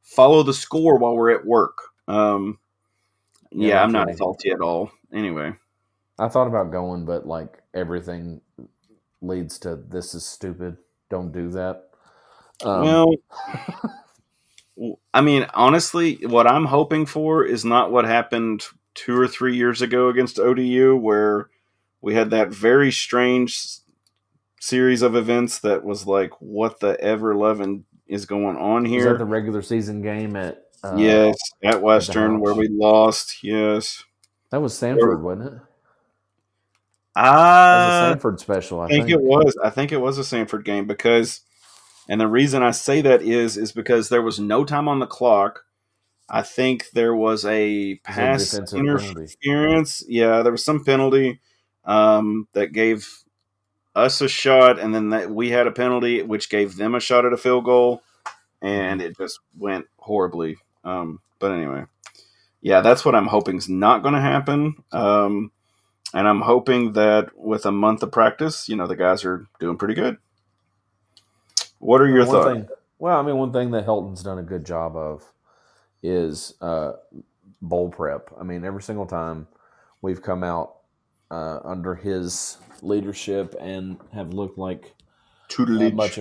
[0.02, 1.78] follow the score while we're at work.
[2.08, 2.58] Um,
[3.50, 4.90] Yeah, yeah, I'm not salty at all.
[5.12, 5.52] Anyway,
[6.18, 8.40] I thought about going, but like everything
[9.22, 10.76] leads to this is stupid.
[11.08, 11.88] Don't do that.
[12.64, 13.06] Um,
[14.76, 19.56] well, I mean, honestly, what I'm hoping for is not what happened two or three
[19.56, 21.48] years ago against ODU, where
[22.00, 23.78] we had that very strange
[24.60, 29.12] series of events that was like, what the ever loving is going on here?
[29.12, 30.64] that the regular season game at?
[30.84, 33.44] Uh, yes, at Western, where we lost.
[33.44, 34.02] Yes.
[34.50, 35.60] that was Sanford, wasn't it?
[37.14, 38.80] That was a Uh, Sanford special.
[38.80, 39.18] I think think.
[39.18, 39.56] it was.
[39.62, 41.40] I think it was a Sanford game because,
[42.08, 45.06] and the reason I say that is is because there was no time on the
[45.06, 45.64] clock.
[46.30, 49.08] I think there was a pass defensive penalty.
[49.08, 50.02] interference.
[50.08, 51.40] Yeah, there was some penalty
[51.84, 53.06] um, that gave
[53.94, 57.26] us a shot, and then that we had a penalty which gave them a shot
[57.26, 58.02] at a field goal,
[58.62, 60.56] and it just went horribly.
[60.84, 61.84] Um, but anyway,
[62.62, 64.76] yeah, that's what I'm hoping is not going to happen.
[64.92, 65.52] Um,
[66.14, 69.76] and I'm hoping that with a month of practice, you know, the guys are doing
[69.76, 70.18] pretty good.
[71.78, 72.52] What are your thoughts?
[72.52, 75.24] thing- well, I mean, one thing that Helton's done a good job of
[76.04, 76.92] is uh,
[77.60, 78.30] bowl prep.
[78.40, 79.48] I mean, every single time
[80.00, 80.76] we've come out
[81.30, 84.94] uh, under his leadership and have looked like
[85.76, 86.18] a much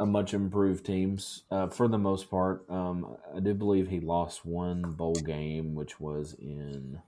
[0.00, 2.64] a much improved teams uh, for the most part.
[2.70, 7.00] Um, I do believe he lost one bowl game, which was in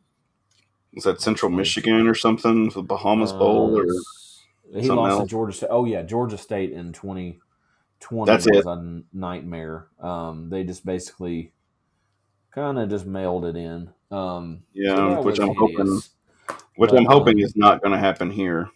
[0.95, 2.71] Is that Central Michigan or something?
[2.71, 5.23] The Bahamas Bowl or uh, he lost else?
[5.23, 5.69] to Georgia State.
[5.71, 7.41] Oh yeah, Georgia State in twenty
[8.01, 8.67] twenty That's was it.
[8.67, 9.89] a nightmare.
[10.01, 11.53] Um, they just basically
[12.51, 13.91] kind of just mailed it in.
[14.11, 16.11] Um, yeah, so which I'm hoping, hideous.
[16.77, 18.71] which But, I'm hoping um, is not going to happen here.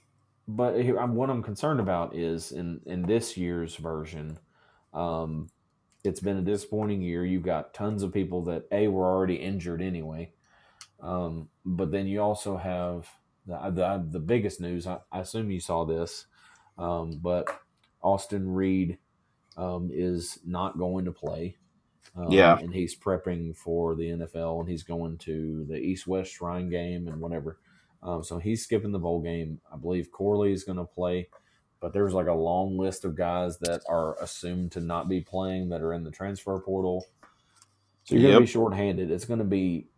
[0.46, 4.38] But here, I'm, what I'm concerned about is in in this year's version,
[4.92, 5.50] um,
[6.05, 7.24] it's been a disappointing year.
[7.24, 10.33] You've got tons of people that a were already injured anyway,
[11.04, 13.08] um, but then you also have
[13.46, 14.88] the the, the biggest news.
[14.88, 16.26] I, I assume you saw this,
[16.78, 17.48] um, but
[18.02, 18.98] Austin Reed
[19.56, 21.58] um, is not going to play.
[22.16, 22.60] Um, Yeah.
[22.60, 27.08] and he's prepping for the NFL, and he's going to the East West Shrine game
[27.08, 27.58] and whatever.
[28.02, 29.60] Um, so he's skipping the bowl game.
[29.72, 31.28] I believe Corley is going to play,
[31.80, 35.70] but there's like a long list of guys that are assumed to not be playing
[35.70, 37.08] that are in the transfer portal.
[38.04, 38.46] So you're going to be Yep.
[38.46, 39.10] shorthanded.
[39.10, 39.88] It's going to be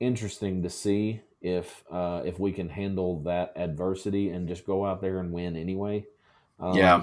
[0.00, 5.00] interesting to see if uh, if we can handle that adversity and just go out
[5.00, 6.06] there and win anyway.
[6.58, 7.02] Um, Yeah.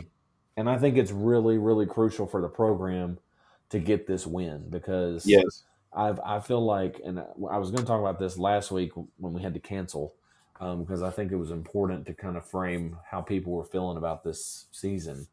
[0.57, 3.19] and I think it's really really crucial for the program
[3.69, 5.63] to get this win because Yes.
[5.93, 9.33] I've I feel like, and I was going to talk about this last week when
[9.33, 10.15] we had to cancel,
[10.59, 13.97] um, because I think it was important to kind of frame how people were feeling
[13.97, 15.27] about this season.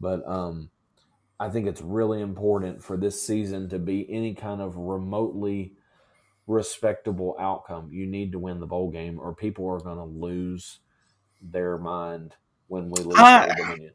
[0.00, 0.70] But um,
[1.40, 5.76] I think it's really important for this season to be any kind of remotely
[6.52, 7.90] respectable outcome.
[7.92, 10.78] You need to win the bowl game, or people are going to lose
[11.40, 12.34] their mind
[12.68, 13.92] when we lose I- Dominion.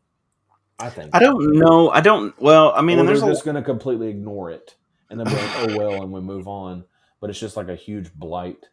[0.80, 1.90] I think I don't know.
[1.90, 2.40] I don't.
[2.40, 4.76] Well, I mean, or and they're just going to completely ignore it
[5.10, 6.84] and then be like, "Oh well," and we move on.
[7.20, 8.68] But it's just like a huge blight.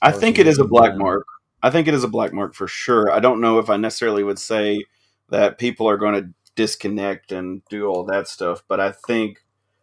[0.00, 1.26] I think it is a black mark.
[1.62, 3.10] I think it is a black mark for sure.
[3.10, 4.84] I don't know if I necessarily would say
[5.28, 9.40] that people are going to disconnect and do all that stuff, but I think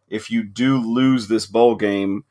[0.10, 2.24] if you do lose this bowl game,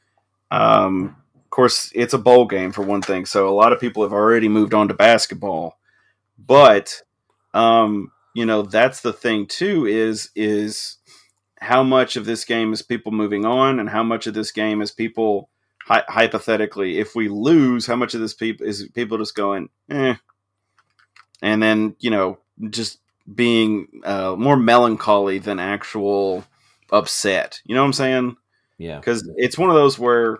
[0.57, 3.27] um, of course, it's a bowl game for one thing.
[3.27, 5.79] So a lot of people have already moved on to basketball,
[6.38, 7.03] but
[7.53, 10.97] um, you know that's the thing too is is
[11.61, 14.81] how much of this game is people moving on, and how much of this game
[14.81, 15.51] is people
[15.85, 20.14] hy- hypothetically, if we lose, how much of this people is people just going, eh,
[21.42, 22.38] and then you know
[22.71, 22.99] just
[23.35, 26.45] being uh, more melancholy than actual
[26.90, 27.61] upset.
[27.66, 28.37] You know what I'm saying?
[28.79, 28.99] Yeah.
[28.99, 30.39] Because it's one of those where,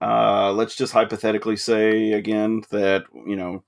[0.00, 3.62] uh, let's just hypothetically say again that you know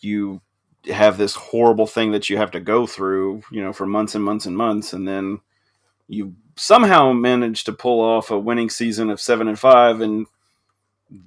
[0.00, 0.40] you
[0.86, 4.24] have this horrible thing that you have to go through, you know, for months and
[4.24, 5.40] months and months, and then
[6.08, 10.26] you somehow manage to pull off a winning season of seven and five, and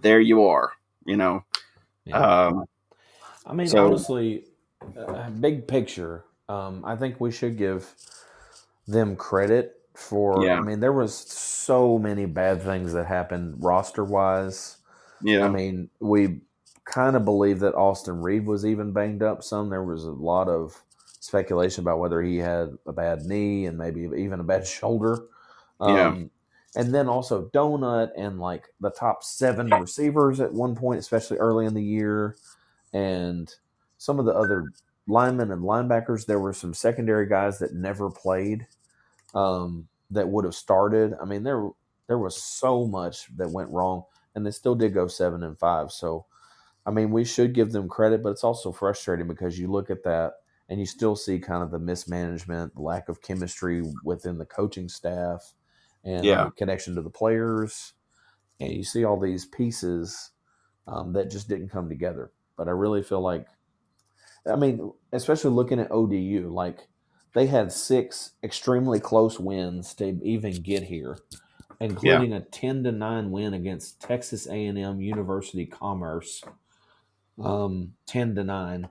[0.02, 0.74] there you are.
[1.06, 1.46] You know,
[2.06, 2.46] Yeah.
[2.48, 2.66] um,
[3.46, 4.46] I mean, So- honestly,
[4.98, 7.94] uh, big picture, um, I think we should give
[8.88, 10.46] them credit for.
[10.46, 10.58] Yeah.
[10.58, 14.78] I mean, there was so many bad things that happened roster wise.
[15.22, 16.42] yeah, I mean, we
[16.86, 19.70] kind of believe that Austin Reed was even banged up some.
[19.70, 20.84] There was a lot of
[21.20, 25.26] speculation about whether he had a bad knee and maybe even a bad shoulder.
[25.82, 26.08] Yeah.
[26.08, 26.32] Um,
[26.76, 31.66] and then also Donut and like the top seven receivers at one point, especially early
[31.66, 32.36] in the year,
[32.94, 33.54] and
[33.98, 34.72] some of the other
[35.08, 36.26] linemen and linebackers.
[36.26, 38.68] There were some secondary guys that never played
[39.36, 41.16] um, that would have started.
[41.22, 41.70] I mean, there
[42.08, 45.92] there was so much that went wrong, and they still did go seven and five.
[45.92, 46.28] So,
[46.86, 50.04] I mean, we should give them credit, but it's also frustrating because you look at
[50.04, 50.34] that
[50.70, 54.90] and you still see kind of the mismanagement, the lack of chemistry within the coaching
[54.90, 55.54] staff,
[56.04, 56.46] and Yeah.
[56.46, 57.94] the connection to the players,
[58.60, 60.32] and you see all these pieces
[60.88, 62.32] um, that just didn't come together.
[62.58, 63.48] But I really feel like,
[64.48, 66.88] I mean, especially looking at ODU, like
[67.36, 71.20] they had six extremely close wins to even get here,
[71.82, 76.44] including a ten to nine win against Texas A and M University Commerce,
[77.44, 78.88] um, ten to nine.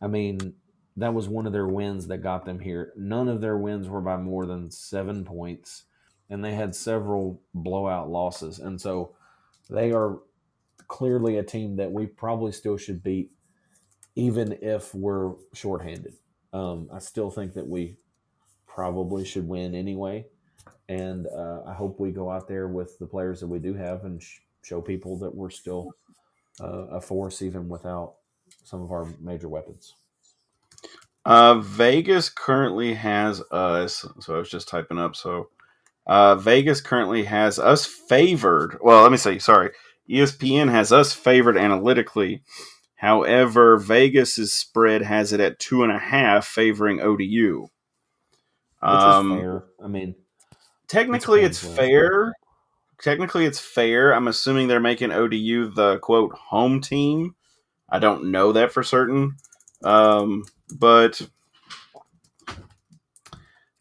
[0.00, 0.54] I mean,
[0.96, 2.92] that was one of their wins that got them here.
[2.96, 5.84] None of their wins were by more than seven points,
[6.30, 9.14] and they had several blowout losses, and so
[9.68, 10.20] they are
[10.88, 13.30] clearly a team that we probably still should beat,
[14.16, 16.14] even if we're shorthanded.
[16.54, 17.98] Um, I still think that we
[18.68, 20.26] probably should win anyway,
[20.88, 24.04] and uh, I hope we go out there with the players that we do have
[24.04, 25.92] and sh- show people that we're still
[26.60, 28.14] uh, a force even without
[28.64, 29.94] some of our major weapons.
[31.24, 34.06] Uh, Vegas currently has us.
[34.20, 35.16] So I was just typing up.
[35.16, 35.48] So
[36.06, 38.78] uh, Vegas currently has us favored.
[38.82, 39.70] Well, let me say, sorry.
[40.10, 42.42] ESPN has us favored analytically.
[42.96, 47.62] However, Vegas's spread has it at two and a half, favoring ODU.
[47.62, 47.70] Which
[48.90, 49.64] Um, is fair.
[49.82, 50.14] I mean,
[50.88, 52.32] technically, it's fine, fair.
[53.02, 54.12] Technically, it's fair.
[54.14, 57.34] I'm assuming they're making ODU the quote home team.
[57.88, 59.36] I don't know that for certain,
[59.82, 61.20] um, but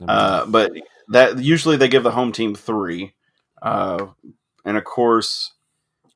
[0.06, 0.72] Uh, but
[1.10, 3.14] that usually they give the home team three,
[3.62, 4.08] uh,
[4.66, 5.54] and of course,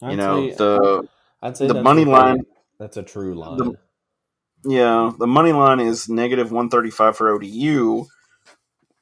[0.01, 1.09] you I'd know say- the
[1.41, 2.45] I'd say the money line-
[2.79, 3.57] That's a true line.
[3.57, 3.73] the-
[4.65, 8.05] yeah the money line is negative one thirty five for ODU,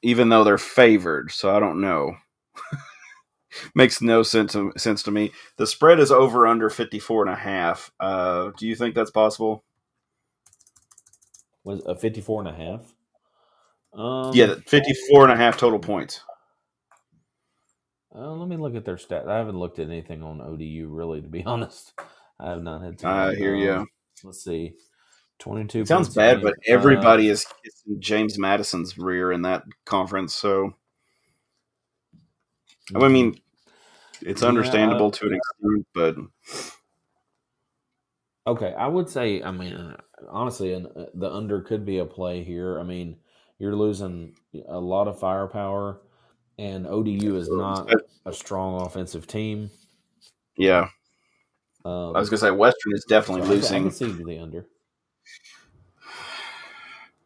[0.02, 1.30] even though they're favored.
[1.32, 2.12] So I don't know.
[3.74, 5.32] Makes no sense to, sense to me.
[5.56, 7.90] The spread is over under 54 and a half.
[7.98, 9.64] Uh, do you think that's possible?
[11.64, 12.94] was a 54 and a half.
[13.92, 16.20] Um, yeah, 54 and a half total points.
[18.14, 19.26] Uh, let me look at their stats.
[19.26, 21.92] I haven't looked at anything on ODU really, to be honest.
[22.38, 23.30] I have not had time.
[23.30, 23.86] I hear Um, you.
[24.24, 24.74] Let's see,
[25.38, 25.80] twenty-two.
[25.80, 30.34] It sounds bad, but Uh, everybody is kissing James Madison's rear in that conference.
[30.34, 30.74] So
[32.94, 33.40] I mean,
[34.22, 36.16] it's understandable uh, to an extent, but
[38.46, 39.42] okay, I would say.
[39.42, 39.96] I mean, uh,
[40.28, 42.78] honestly, an, uh, the under could be a play here.
[42.78, 43.16] I mean,
[43.58, 44.36] you're losing
[44.68, 46.00] a lot of firepower,
[46.58, 47.90] and ODU is not
[48.24, 49.70] a strong offensive team.
[50.56, 50.88] yeah,
[51.86, 53.82] Um, I was gonna say Western is definitely so can- I losing.
[53.84, 54.66] can see the under.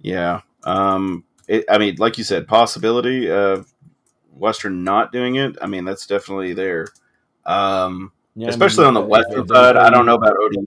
[0.00, 3.72] Yeah, um, it, I mean, like you said, possibility of
[4.32, 5.56] Western not doing it.
[5.60, 6.86] I mean, that's definitely there.
[7.44, 9.76] Um, Yeah, I mean, especially on the Western side.
[9.76, 10.66] I don't know about ODU.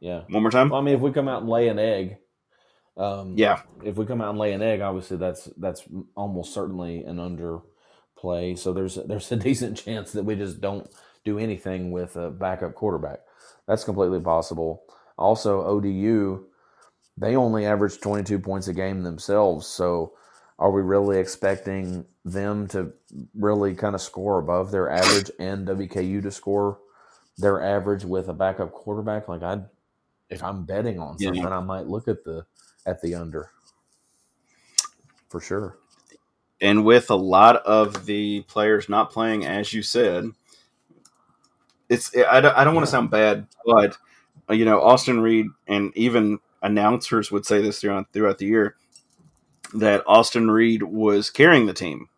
[0.00, 0.22] Yeah.
[0.30, 0.68] One more time.
[0.70, 2.16] Well, I mean, if we come out and lay an egg,
[2.96, 5.84] um, Yeah, if we come out and lay an egg, obviously that's that's
[6.16, 7.60] almost certainly an under
[8.16, 8.54] play.
[8.56, 10.90] So there's there's a decent chance that we just don't
[11.24, 13.20] do anything with a backup quarterback.
[13.66, 14.82] That's completely possible.
[15.18, 16.44] Also, ODU,
[17.16, 19.66] they only average 22 points a game themselves.
[19.66, 20.14] So
[20.58, 22.92] are we really expecting them to
[23.34, 26.78] really kind of score above their average and WKU to score
[27.38, 29.28] their average with a backup quarterback?
[29.28, 29.60] Like I,
[30.30, 31.28] if I'm betting on Yeah.
[31.28, 32.46] something, I might look at the
[32.86, 33.50] at the under
[35.28, 35.78] for sure.
[36.60, 40.30] and with a lot of the players not playing, as you said,
[41.92, 43.96] it's I don't, I don't want to sound bad, but
[44.50, 48.76] you know, Austin Reed and even announcers would say this throughout throughout the year
[49.74, 52.08] that Austin Reed was carrying the team.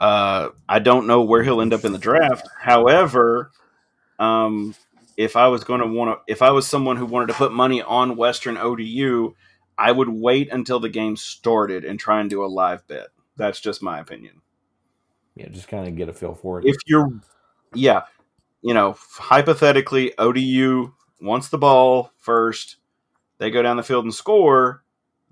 [0.00, 2.48] Uh, I don't know where he'll end up in the draft.
[2.60, 3.50] However,
[4.18, 4.74] um,
[5.16, 7.52] if I was going to want to, if I was someone who wanted to put
[7.52, 9.34] money on Western ODU,
[9.76, 13.08] I would wait until the game started and try and do a live bet.
[13.36, 14.42] That's just my opinion.
[15.34, 16.66] Yeah, just kind of get a feel for it.
[16.66, 17.10] If you're,
[17.74, 18.02] yeah,
[18.62, 22.76] you know, hypothetically, ODU wants the ball first,
[23.38, 24.82] they go down the field and score.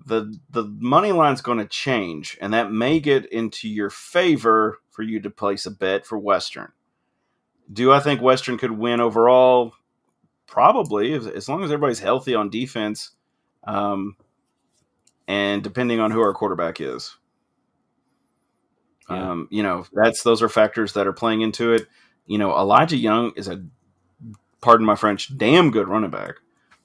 [0.05, 5.03] The the money line's going to change, and that may get into your favor for
[5.03, 6.71] you to place a bet for Western.
[7.71, 9.73] Do I think Western could win overall?
[10.45, 13.11] Probably, as, long as everybody's healthy on defense,
[13.65, 14.15] um,
[15.27, 17.17] and depending on who our quarterback is.
[19.09, 19.31] Yeah.
[19.31, 21.87] Um, you know, that's those are factors that are playing into it.
[22.27, 23.63] You know, Elijah Young is a,
[24.61, 26.35] pardon my French, damn good running back.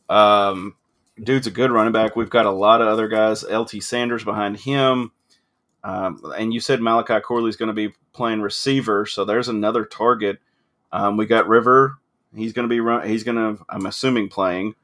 [0.09, 0.77] Um,
[1.23, 2.17] dude's a good running back.
[2.17, 3.45] We've got a lot of other guys.
[3.45, 5.13] LT Sanders behind him.
[5.85, 10.39] Um, and you said Malachi Corley's going to be playing receiver, so there's another target.
[10.93, 11.97] Um, we got River.
[12.35, 13.09] He's going to be run.
[13.09, 13.65] He's going to.
[13.69, 14.75] I'm assuming playing.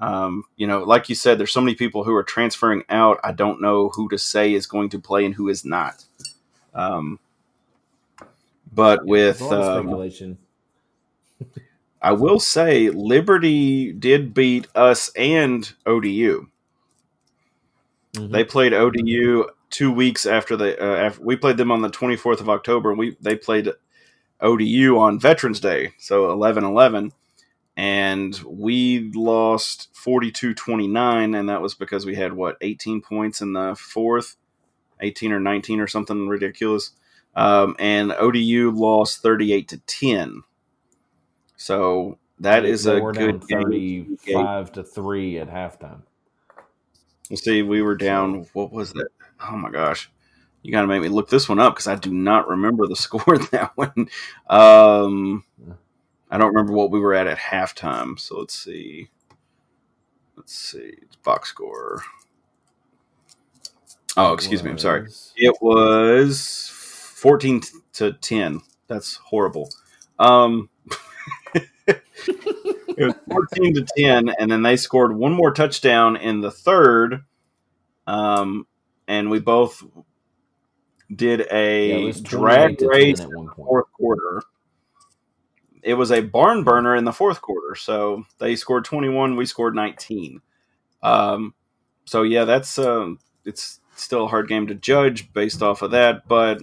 [0.00, 3.18] Um, you know, like you said, there's so many people who are transferring out.
[3.22, 6.04] I don't know who to say is going to play and who is not.
[6.74, 7.18] Um,
[8.72, 10.38] but with lot of um, speculation.
[12.00, 16.48] I will say Liberty did beat us and ODU.
[18.14, 18.32] Mhm.
[18.32, 22.40] They played ODU two weeks after they uh, after we played them on the 24th
[22.40, 23.70] of October, and we they played
[24.40, 27.10] ODU on Veterans Day, so 11-11,
[27.76, 33.74] and we lost 42-29, and that was because we had what 18 points in the
[33.76, 34.36] fourth,
[35.00, 36.92] 18 or 19 or something ridiculous,
[37.34, 40.42] um, and ODU lost 38 to 10.
[41.56, 44.16] So that is a good down game.
[44.18, 46.02] thirty-five to three at halftime.
[47.28, 47.62] We'll see.
[47.62, 48.46] We were down.
[48.52, 49.08] What was that?
[49.40, 50.10] Oh my gosh!
[50.62, 52.96] You got to make me look this one up because I do not remember the
[52.96, 54.08] score in that one.
[54.48, 55.44] Um,
[56.30, 58.18] I don't remember what we were at at halftime.
[58.18, 59.08] So let's see.
[60.36, 60.94] Let's see.
[61.24, 62.02] Box score.
[64.16, 64.70] Oh, excuse me.
[64.70, 65.08] I'm sorry.
[65.36, 66.70] It was
[67.18, 67.62] 14
[67.94, 68.60] to 10.
[68.86, 69.70] That's horrible.
[70.18, 70.70] Um,
[71.86, 72.02] it
[72.96, 77.24] was 14 to 10, and then they scored one more touchdown in the third.
[78.06, 78.66] Um,
[79.08, 79.82] and we both
[81.14, 84.42] did a was drag 28 to 10 race in the fourth quarter.
[85.82, 87.74] It was a barn burner in the fourth quarter.
[87.74, 90.40] So they scored 21, we scored 19.
[91.02, 91.54] Um,
[92.04, 96.28] so yeah, that's um, it's still a hard game to judge based off of that,
[96.28, 96.60] but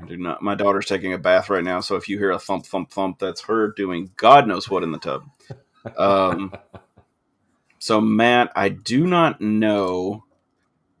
[0.00, 0.42] I do not.
[0.42, 3.18] My daughter's taking a bath right now, so if you hear a thump, thump, thump,
[3.20, 5.24] that's her doing God knows what in the tub.
[5.96, 6.54] Um,
[7.80, 10.24] so Matt, I do not know.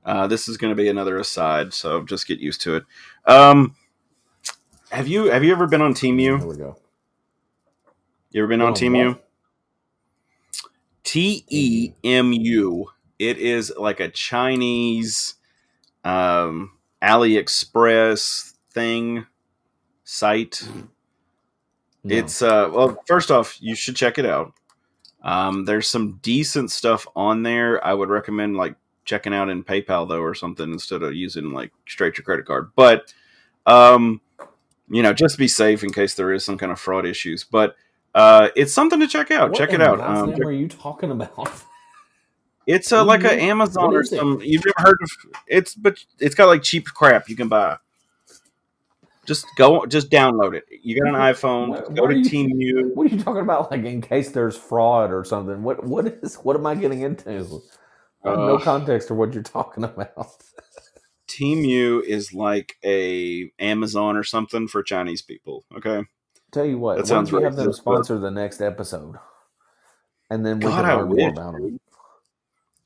[0.04, 2.84] Uh, this is going to be another aside, so just get used to it.
[3.26, 3.76] Um,
[4.92, 6.46] have you have you ever been on Team Here U?
[6.46, 6.76] we go.
[8.32, 8.94] You ever been on Oh, Team?
[8.96, 9.18] U?
[11.04, 12.86] T E M U.
[13.18, 15.34] It is like a Chinese
[16.04, 16.72] um,
[17.02, 19.26] AliExpress thing
[20.04, 20.66] site.
[22.02, 22.16] No.
[22.16, 24.52] It's uh well, first off, you should check it out.
[25.22, 27.84] Um, there's some decent stuff on there.
[27.84, 31.72] I would recommend like checking out in PayPal though or something instead of using like
[31.86, 32.70] straight your credit card.
[32.74, 33.12] But
[33.66, 34.20] um,
[34.88, 37.44] you know, just be safe in case there is some kind of fraud issues.
[37.44, 37.76] But
[38.14, 39.50] uh, it's something to check out.
[39.50, 40.00] What check it out.
[40.00, 41.52] Um, name are you talking about?
[42.66, 43.32] It's uh, like Mhm.
[43.32, 44.18] an Amazon or is it?
[44.18, 44.40] some.
[44.44, 45.10] You've never heard of
[45.48, 47.78] it's, but it's got like cheap crap you can buy.
[49.30, 50.64] Just go, just download it.
[50.82, 51.68] You got an iPhone.
[51.68, 52.90] What- go what to you- Team U.
[52.94, 53.70] What are you talking about?
[53.70, 55.62] Like in case there's fraud or something?
[55.62, 57.30] What what is what am I getting into?
[57.30, 57.46] Have
[58.24, 60.32] no Uh, context for what you're talking about.
[61.28, 65.64] Temu is like a Amazon or something for Chinese people.
[65.76, 66.02] Okay,
[66.50, 69.14] Tell you what, That sounds don't have them sponsor the next episode,
[70.28, 71.32] and then we God, can I learn more wish.
[71.32, 71.80] about them.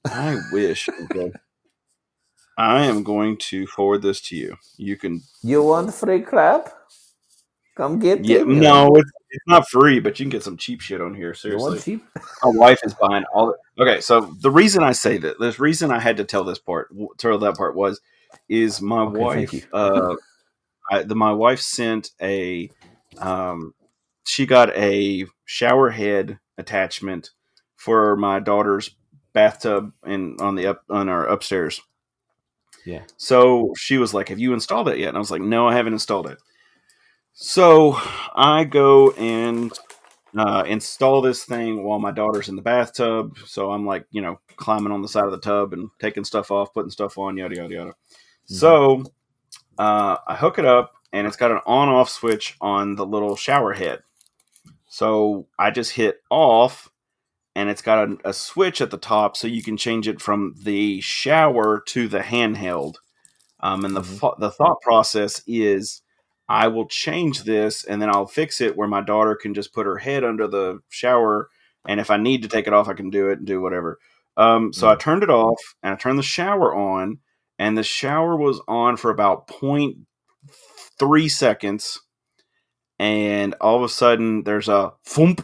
[0.04, 0.88] I wish.
[1.04, 1.32] Okay.
[2.56, 4.56] I am going to forward this to you.
[4.76, 5.22] You can.
[5.42, 6.68] You want free crap?
[7.76, 8.46] Come get Yeah, it.
[8.46, 11.30] no, it's, it's not free, but you can get some cheap shit on here.
[11.30, 11.70] You Seriously.
[11.70, 12.04] want cheap?
[12.44, 13.56] my wife is buying all.
[13.76, 16.60] The, okay, so the reason I say that, the reason I had to tell this
[16.60, 18.00] part, tell that part was,
[18.48, 19.66] is my Okay, wife.
[19.72, 20.14] Uh,
[20.90, 22.70] I, the, my wife sent a.
[23.18, 23.74] Um,
[24.24, 27.30] she got a shower head attachment
[27.76, 28.90] for my daughter's
[29.32, 31.80] bathtub in on the up on our upstairs.
[32.84, 33.02] Yeah.
[33.16, 35.74] So she was like, "Have you installed it yet?" And I was like, "No, I
[35.74, 36.38] haven't installed it."
[37.32, 37.98] So
[38.34, 39.72] I go and
[40.36, 43.36] uh, install this thing while my daughter's in the bathtub.
[43.46, 46.50] So I'm like, you know, climbing on the side of the tub and taking stuff
[46.50, 47.92] off, putting stuff on, yada yada yada.
[48.46, 49.04] So
[49.78, 53.72] uh, I hook it up, and it's got an on-off switch on the little shower
[53.72, 54.02] head.
[54.86, 56.88] So I just hit off,
[57.54, 60.54] and it's got a, a switch at the top, so you can change it from
[60.62, 62.96] the shower to the handheld.
[63.60, 64.38] Um, and the Mhm.
[64.40, 66.02] the thought process is,
[66.48, 69.86] I will change this, and then I'll fix it where my daughter can just put
[69.86, 71.48] her head under the shower,
[71.86, 73.98] and if I need to take it off, I can do it and do whatever.
[74.36, 77.18] Um, so I turned it off, and I turned the shower on,
[77.58, 82.00] and the shower was on for about 0.3 seconds,
[82.98, 85.42] and all of a sudden there's a thump,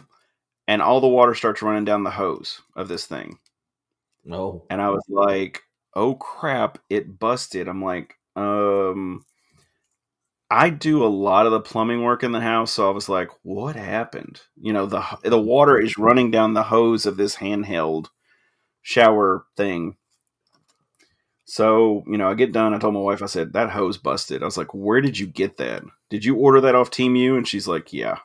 [0.71, 3.37] and all the water starts running down the hose of this thing.
[4.23, 4.65] No.
[4.69, 5.63] And I was like,
[5.95, 9.25] "Oh crap, it busted." I'm like, "Um
[10.51, 13.29] I do a lot of the plumbing work in the house, so I was like,
[13.43, 18.07] "What happened?" You know, the the water is running down the hose of this handheld
[18.83, 19.97] shower thing.
[21.45, 22.73] So, you know, I get done.
[22.73, 24.41] I told my wife, I said, that hose busted.
[24.41, 25.83] I was like, where did you get that?
[26.09, 27.37] Did you order that off Temu?
[27.37, 28.19] And she's like, yeah.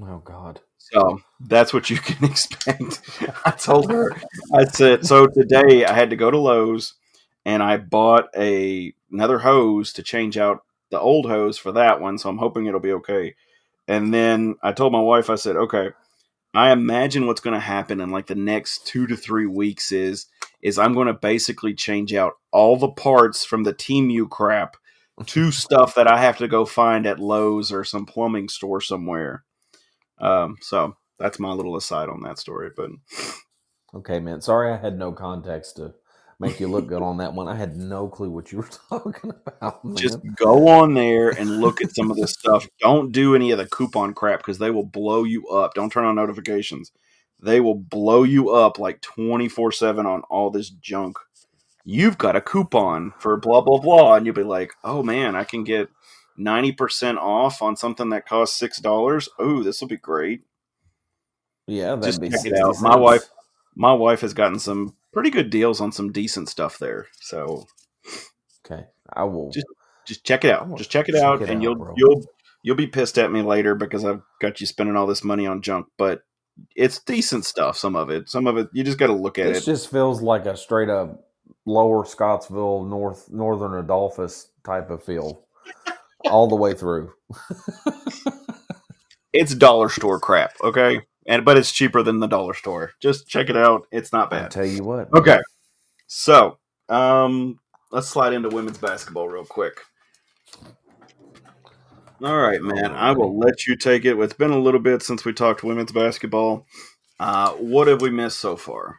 [0.00, 0.60] Oh God.
[0.78, 3.00] So that's what you can expect.
[3.44, 4.12] I told her,
[4.54, 6.94] I said, so today I had to go to Lowe's
[7.44, 12.18] and I bought a another hose to change out the old hose for that one.
[12.18, 13.34] So I'm hoping it'll be okay.
[13.86, 15.90] And then I told my wife, I said, okay,
[16.54, 20.26] I imagine what's going to happen in like the next two to three weeks is
[20.62, 24.76] is I'm going to basically change out all the parts from the Temu crap
[25.26, 29.44] to stuff that I have to go find at Lowe's or some plumbing store somewhere.
[30.18, 32.70] Um, so that's my little aside on that story.
[32.76, 32.90] But
[33.94, 34.40] Okay, man.
[34.40, 35.94] Sorry, I had no context to
[36.40, 37.46] make you look good on that one.
[37.46, 39.84] I had no clue what you were talking about.
[39.84, 39.96] Man.
[39.96, 42.66] just go on there and look at some of this stuff.
[42.80, 45.74] Don't do any of the coupon crap because they will blow you up.
[45.74, 46.90] Don't turn on notifications.
[47.40, 51.16] They will blow you up like 24 7 on all this junk.
[51.84, 54.14] You've got a coupon for blah, blah, blah.
[54.14, 55.88] And you'll be like, oh man, I can get
[56.38, 59.28] 90% off on something that costs $6.
[59.38, 60.42] Oh, this will be great.
[61.66, 62.74] yeah, that'd just be check it 60 out.
[62.80, 63.28] My wife-
[63.76, 67.06] My wife has gotten some pretty good deals on some decent stuff there.
[67.20, 67.66] So
[68.64, 69.50] Okay, I will.
[69.50, 69.66] Just-
[70.06, 70.72] just check it out.
[70.76, 71.94] Just check it check out, it and out, you'll bro.
[71.96, 72.24] you'll
[72.62, 75.60] you'll be pissed at me later because I've got you spending all this money on
[75.62, 75.86] junk.
[75.96, 76.22] But
[76.76, 77.76] it's decent stuff.
[77.78, 79.70] Some of it, some of it, you just got to look at this it.
[79.72, 81.26] just feels like a straight up
[81.66, 85.46] lower Scottsville, North Northern Adolphus type of feel,
[86.26, 87.12] all the way through.
[89.34, 91.00] It's dollar store crap, okay?
[91.26, 92.92] And but it's cheaper than the dollar store.
[93.02, 93.86] Just check it out.
[93.90, 94.38] It's not bad.
[94.38, 94.50] I bad.
[94.52, 95.08] tell you what.
[95.12, 95.40] Okay,
[96.06, 96.58] so
[96.88, 97.58] um,
[97.90, 99.80] let's slide into women's basketball real quick.
[102.22, 102.92] All right, man.
[102.92, 104.16] I will let you take it.
[104.16, 106.64] It's been a little bit since we talked women's basketball.
[107.18, 108.98] Uh, what have we missed so far?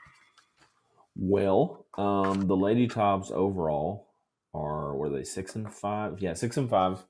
[1.16, 4.10] Well, um, the Lady Tops overall
[4.54, 6.20] are were they six and five?
[6.20, 7.06] Yeah, six and five.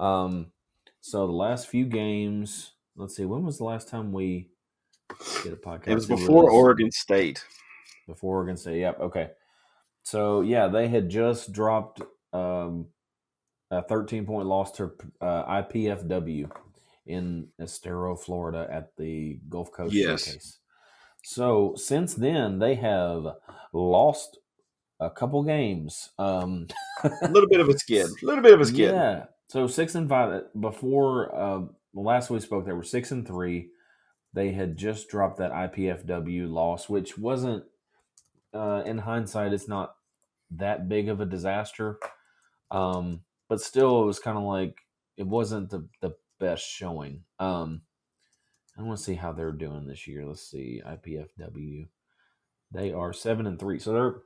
[0.00, 0.52] Um,
[1.00, 2.72] so the last few games.
[2.96, 3.24] Let's see.
[3.24, 4.48] When was the last time we
[5.42, 5.88] did a podcast?
[5.88, 7.44] It was before Oregon State.
[8.06, 8.80] Before Oregon State.
[8.80, 9.00] Yep.
[9.00, 9.30] Okay.
[10.02, 12.86] So yeah, they had just dropped um,
[13.70, 16.50] a 13 point loss to uh, IPFW
[17.06, 20.24] in Estero, Florida, at the Gulf Coast Yes.
[20.26, 20.58] Showcase.
[21.22, 23.26] So since then, they have
[23.72, 24.38] lost
[25.00, 26.10] a couple games.
[26.18, 26.66] Um,
[27.04, 28.06] A little bit of a skid.
[28.22, 28.78] A little bit of a skid.
[28.94, 29.24] yeah.
[29.50, 33.70] So six and five before uh, last we spoke, they were six and three.
[34.32, 37.64] They had just dropped that IPFW loss, which wasn't.
[38.54, 39.96] Uh, in hindsight, it's not
[40.52, 41.98] that big of a disaster,
[42.70, 44.82] um, but still, it was kind of like
[45.16, 47.24] it wasn't the the best showing.
[47.40, 47.80] Um,
[48.78, 50.26] I want to see how they're doing this year.
[50.26, 51.88] Let's see IPFW.
[52.70, 54.22] They are seven and three, so they're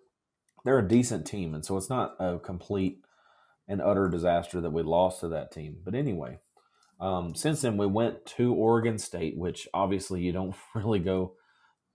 [0.67, 3.04] they're a decent team, and so it's not a complete
[3.69, 5.79] and utter disaster that we lost to that team.
[5.85, 6.39] But anyway,
[7.01, 11.35] um, since then we went to Oregon State, which obviously you don't really go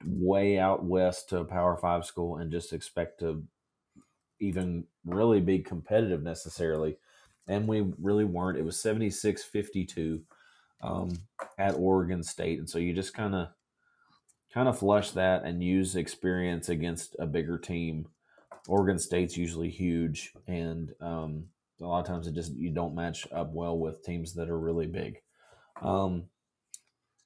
[0.06, 3.44] way out west to a Power Five school and just expect to
[4.40, 6.98] even really be competitive necessarily.
[7.48, 8.58] And we really weren't.
[8.58, 10.22] It was 76 52
[10.82, 11.10] um,
[11.58, 12.60] at Oregon State.
[12.60, 13.50] And so you just kind of
[14.54, 18.08] kind of flush that and use experience against a bigger team.
[18.68, 21.46] Oregon State's usually huge, and um,
[21.82, 24.60] a lot of times it just you don't match up well with teams that are
[24.60, 25.18] really big.
[25.82, 26.26] Um,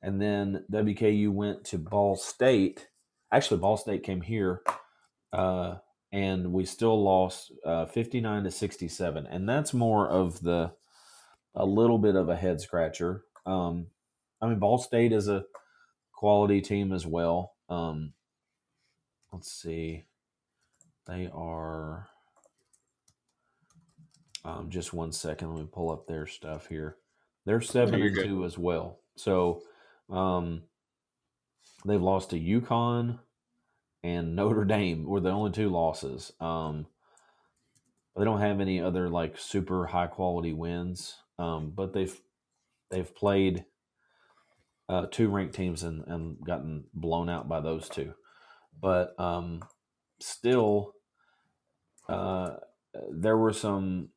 [0.01, 2.87] and then WKU went to Ball State.
[3.31, 4.61] Actually, Ball State came here,
[5.31, 5.75] uh,
[6.11, 10.71] and we still lost uh, fifty nine to sixty seven, and that's more of the
[11.55, 13.23] a little bit of a head scratcher.
[13.45, 13.87] Um,
[14.41, 15.45] I mean, Ball State is a
[16.11, 17.53] quality team as well.
[17.69, 18.13] Um,
[19.31, 20.03] let's see,
[21.07, 22.09] they are.
[24.45, 25.53] Um, just one second.
[25.53, 26.97] Let me pull up their stuff here.
[27.45, 28.25] They're seven you're and good.
[28.25, 28.99] two as well.
[29.15, 29.61] So
[30.09, 30.63] um,
[31.85, 33.19] they've lost to UConn
[34.03, 36.33] and Notre Dame were the only two losses.
[36.39, 36.87] Um,
[38.15, 42.15] they don't have any other like super high quality wins, um, but they've
[42.91, 43.65] they've played
[44.89, 48.13] uh, two ranked teams and, and gotten blown out by those two.
[48.79, 49.61] But um,
[50.19, 50.93] still,
[52.09, 52.57] uh,
[53.11, 54.09] there were some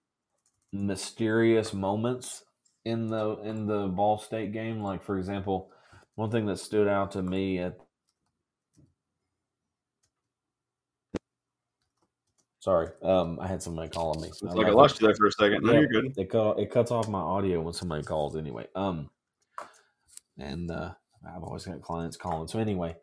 [0.85, 2.45] mysterious moments
[2.85, 4.81] in the in the Ball State game.
[4.81, 5.71] Like for example,
[6.15, 7.77] one thing that stood out to me at
[12.61, 14.29] sorry, um, I had somebody calling me.
[14.29, 15.65] It's like I lost you there for a second.
[15.65, 16.13] No, Yeah, you're good.
[16.17, 18.67] It cut it cuts off my audio when somebody calls anyway.
[18.75, 19.11] Um,
[20.39, 20.93] and uh,
[21.27, 22.49] I've always got clients calling.
[22.49, 22.97] So anyway,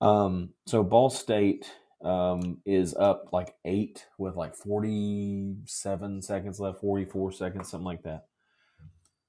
[0.00, 1.70] um, so Ball State
[2.02, 7.84] um is up like eight with like forty seven seconds left, forty four seconds, something
[7.84, 8.26] like that.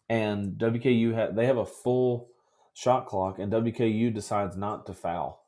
[0.07, 2.29] And WKU ha- they have a full
[2.73, 5.45] shot clock, and WKU decides not to foul.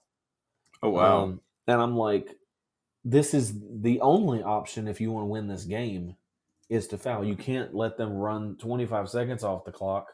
[0.84, 1.24] Oh wow.
[1.24, 2.38] Um, and I'm like,
[3.04, 6.16] this is the only option if you want to win this game
[6.70, 7.24] is to foul.
[7.24, 10.14] You can't let them run 25 seconds off the clock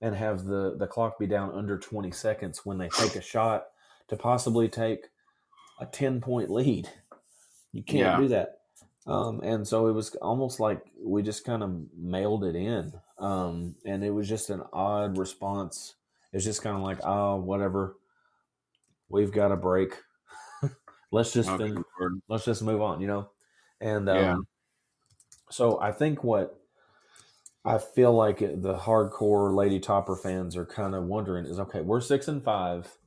[0.00, 3.66] and have the, the clock be down under 20 seconds when they take a shot
[4.08, 5.06] to possibly take
[5.80, 6.88] a 10 point lead.
[7.72, 8.16] You can't Yeah.
[8.16, 8.60] do that.
[9.06, 12.92] Um, and so it was almost like we just kind of mailed it in.
[13.18, 15.94] Um, and it was just an odd response.
[16.32, 17.96] It's just kind of like, oh, whatever.
[19.08, 19.94] We've got a break.
[21.12, 21.72] let's just Okay,
[22.28, 23.30] let's just move on, you know.
[23.80, 24.36] And um, Yeah.
[25.50, 26.58] so I think what
[27.64, 32.00] I feel like the hardcore Lady Topper fans are kind of wondering is, okay, we're
[32.00, 32.98] six and five.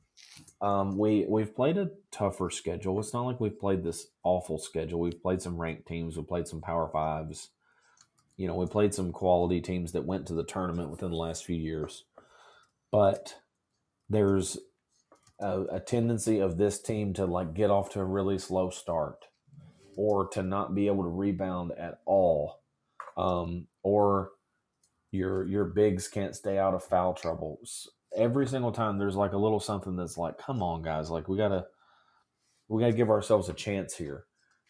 [0.60, 2.98] Um, we we've played a tougher schedule.
[2.98, 5.00] It's not like we've played this awful schedule.
[5.00, 6.16] We've played some ranked teams.
[6.16, 7.50] We've played some Power Fives.
[8.36, 11.44] You know, we played some quality teams that went to the tournament within the last
[11.44, 12.04] few years.
[12.90, 13.36] But
[14.08, 14.58] there's
[15.40, 19.26] a, a tendency of this team to like get off to a really slow start
[19.96, 22.60] or to not be able to rebound at all
[23.16, 24.30] um, or
[25.10, 27.88] your your bigs can't stay out of foul trouble S-
[28.18, 31.38] every single time there's like a little something that's like come on guys like we
[31.38, 31.66] gotta
[32.68, 34.24] we gotta give ourselves a chance here.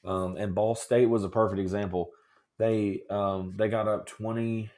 [0.05, 2.11] Um, and ball state was a perfect example.
[2.59, 4.71] They um, they got up 20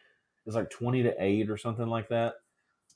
[0.46, 2.34] it's like 20 to 8 or something like that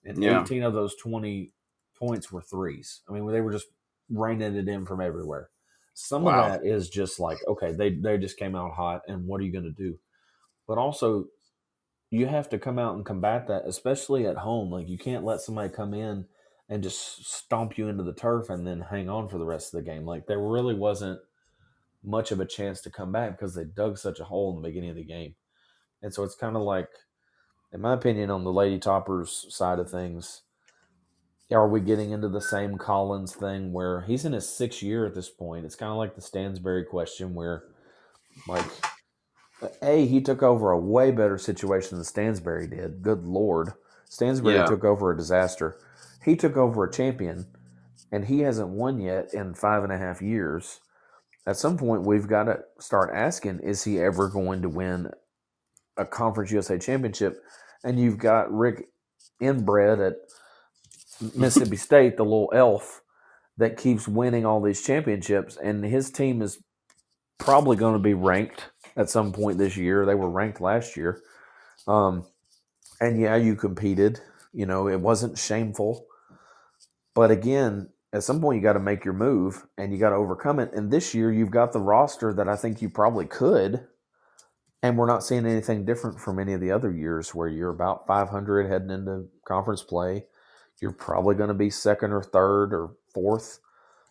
[0.04, 0.40] and Yeah.
[0.40, 1.52] 18 of those 20
[1.96, 3.02] points were threes.
[3.08, 3.66] I mean they were just
[4.10, 5.50] raining it in from everywhere.
[5.94, 6.38] Some Wow.
[6.40, 9.44] of that is just like okay they they just came out hot and what are
[9.44, 9.98] you going to do?
[10.66, 11.26] But also
[12.14, 14.70] you have to come out and combat that especially at home.
[14.70, 16.26] Like you can't let somebody come in
[16.68, 19.84] and just stomp you into the turf and then hang on for the rest of
[19.84, 20.06] the game.
[20.06, 21.18] Like there really wasn't
[22.04, 24.68] much of a chance to come back because they dug such a hole in the
[24.68, 25.34] beginning of the game.
[26.02, 26.88] And so it's kind of like
[27.72, 30.42] in my opinion on the lady toppers side of things
[31.52, 35.14] are we getting into the same collins thing where he's in his sixth year at
[35.14, 35.64] this point?
[35.64, 37.64] It's kind of like the stansbury question where
[38.48, 38.66] like
[39.82, 43.02] a he took over a way better situation than stansbury did.
[43.02, 43.72] Good lord.
[44.08, 44.66] Stansbury Yeah.
[44.66, 45.76] took over a disaster.
[46.24, 47.46] He took over a champion
[48.12, 50.80] and he hasn't won yet in five and a half years.
[51.46, 55.10] At some point we've got to start asking is he ever going to win
[55.96, 57.42] a conference usa championship?
[57.84, 58.88] And you've got rick
[59.42, 60.16] insell at
[61.34, 63.02] mississippi state the little elf
[63.58, 66.58] that keeps winning all these championships and his team is
[67.38, 70.06] probably going to be ranked at some point this year.
[70.06, 71.22] They were ranked last year.
[71.86, 72.26] Um,
[73.00, 74.20] and yeah you competed.
[74.52, 76.06] You know it wasn't shameful.
[77.14, 80.16] But again at some point you got to make your move and you got to
[80.16, 80.72] overcome it.
[80.72, 83.86] And this year you've got the roster that i think you probably could.
[84.82, 88.06] And we're not seeing anything different from any of the other years where you're about
[88.06, 90.26] 500 heading into conference play.
[90.80, 93.60] You're probably going to be second or third or fourth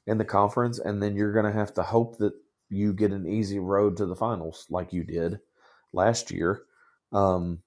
[0.08, 0.80] in the conference.
[0.80, 2.34] And then you're going to have to hope that
[2.74, 5.40] you get an easy road to the finals like you did
[5.94, 6.64] last year
[7.12, 7.62] um,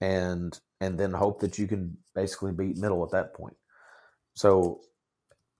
[0.00, 3.56] and and then hope that you can basically beat middle at that point.
[4.34, 4.80] So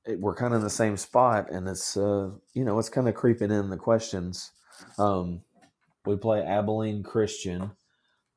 [0.05, 3.09] it, we're kind of in the same spot and it's uh, you know it's kind
[3.09, 4.51] of creeping in the questions.
[4.99, 5.43] Um,
[6.05, 7.72] we play abilene christian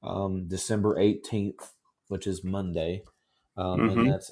[0.03, 1.71] um, december 18th
[2.09, 3.03] which is monday
[3.57, 3.91] um, Mhm.
[3.91, 4.31] and that's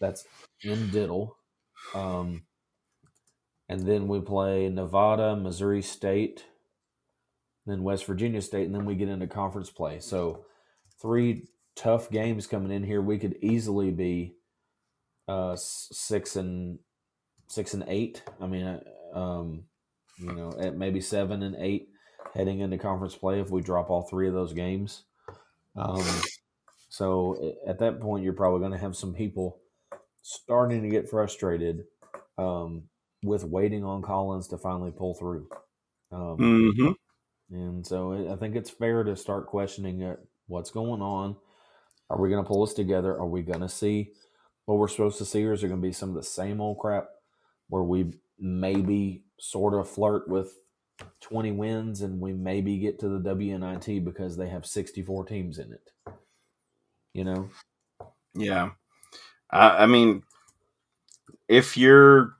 [0.00, 0.26] that's
[0.62, 1.36] in diddle.
[1.94, 2.44] Um,
[3.68, 6.44] and then we play nevada missouri state
[7.66, 10.44] then west virginia state and then we get into conference play so
[11.00, 11.46] three
[11.76, 14.34] tough games coming in here we could easily be
[15.28, 16.78] uh, six and
[17.46, 18.22] six and eight.
[18.40, 19.64] I mean, uh, um,
[20.18, 21.88] you know, at maybe seven and eight
[22.34, 25.04] heading into conference play if we drop all three of those games.
[25.76, 26.04] Um,
[26.88, 29.60] so at that point, you're probably going to have some people
[30.22, 31.84] starting to get frustrated
[32.38, 32.84] um,
[33.24, 35.48] with waiting on Collins to finally pull through.
[36.12, 36.92] Um, hmm
[37.50, 40.20] and so I- I think it's fair to start questioning it.
[40.48, 41.36] what's going on.
[42.10, 43.14] Are we going to pull this together?
[43.14, 44.12] Are we going to see
[44.66, 46.60] what we're supposed to see, or is there going to be some of the same
[46.60, 47.08] old crap
[47.68, 50.58] where we maybe sort of flirt with
[51.20, 55.72] 20 wins and we maybe get to the WNIT because they have 64 teams in
[55.72, 55.90] it?
[57.14, 57.50] You know?
[58.34, 58.70] Yeah.
[59.50, 60.22] I, I mean,
[61.48, 62.34] if you're,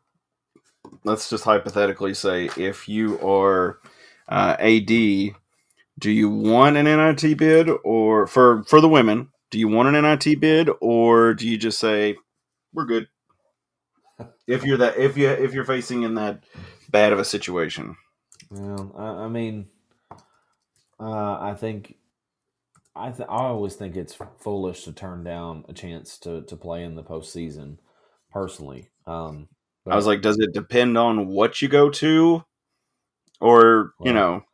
[1.04, 3.80] let's just hypothetically say, if you are
[4.28, 9.30] uh, AD, do you want an NIT bid or for for the women?
[9.50, 12.16] Do you want an NIT bid or do you just say
[12.72, 13.08] we're good?
[14.46, 16.44] If you're that, if you if you're facing in that
[16.90, 17.96] bad of a situation,
[18.50, 19.68] Well, I, I mean,
[21.00, 21.96] uh, I think
[22.96, 26.84] I th- I always think it's foolish to turn down a chance to to play
[26.84, 27.78] in the postseason.
[28.32, 29.48] Personally, um,
[29.86, 32.44] I was like, does it depend on what you go to,
[33.40, 34.44] or you know?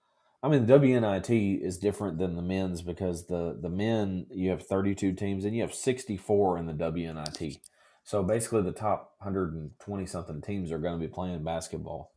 [0.43, 5.12] I mean, WNIT is different than the men's because the the men you have 32
[5.12, 7.59] teams and you have 64 in the WNIT.
[8.05, 12.12] So basically, the top 120 something teams are going to be playing basketball.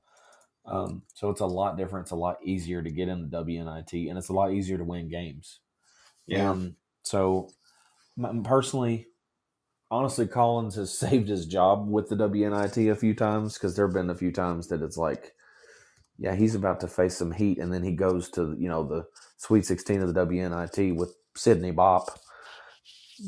[0.66, 2.06] Um, so it's a lot different.
[2.06, 4.84] It's a lot easier to get in the WNIT, and it's a lot easier to
[4.84, 5.60] win games.
[6.26, 6.52] Yeah.
[6.52, 7.50] And so,
[8.18, 9.08] m- personally,
[9.94, 13.94] honestly, Collins has saved his job with the WNIT a few times because there have
[13.94, 15.34] been a few times that it's like,
[16.18, 19.06] yeah, he's about to face some heat, and then he goes to you know the
[19.38, 22.20] Sweet 16 of the WNIT with Sydney Bop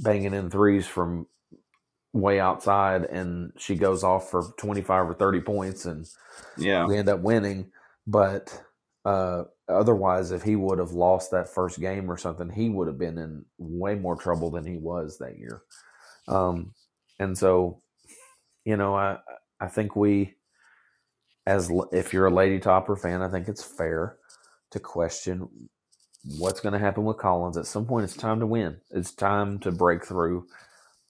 [0.03, 1.27] banging in threes from
[2.13, 6.07] way outside, and she goes off for 25 or 30 points, and
[6.57, 6.85] Yeah.
[6.87, 7.71] we end up winning.
[8.07, 8.63] But
[9.03, 12.99] uh, otherwise, if he would have lost that first game or something, he would have
[12.99, 15.63] been in way more trouble than he was that year.
[16.27, 16.73] Um,
[17.19, 17.81] and so,
[18.65, 19.19] you know, I
[19.59, 20.35] I think we,
[21.45, 24.17] as if you're a Lady Topper fan, I think it's fair
[24.71, 25.69] to question
[26.39, 27.57] what's going to happen with Collins.
[27.57, 28.77] At some point, it's time to win.
[28.91, 30.47] It's time to break through.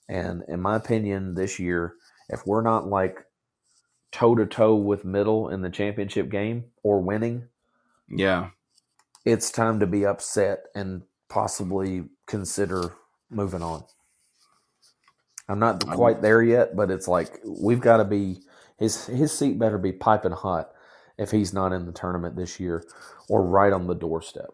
[0.10, 1.96] And in my opinion, this year,
[2.30, 3.26] if we're not like
[4.12, 7.48] toe to toe with middle in the championship game or winning,
[8.10, 8.50] Yeah.
[9.26, 12.94] it's time to be upset and possibly consider
[13.30, 13.86] moving on.
[15.48, 18.40] I'm not quite there yet, but it's like we've got to be
[18.78, 20.72] his his seat better be piping hot
[21.18, 22.84] if he's not in the tournament this year
[23.30, 24.50] or right on the doorstep.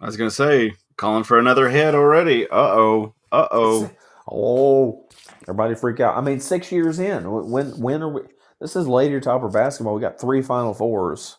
[0.00, 2.44] I was gonna say, calling for another hit already.
[2.46, 3.14] Uh oh.
[3.32, 3.90] Uh oh.
[4.30, 5.08] Oh,
[5.44, 6.14] everybody freak out.
[6.14, 8.20] I mean, six years in, when when are we?
[8.60, 9.94] This is Lady Topper basketball.
[9.94, 11.38] We got three Final Fours.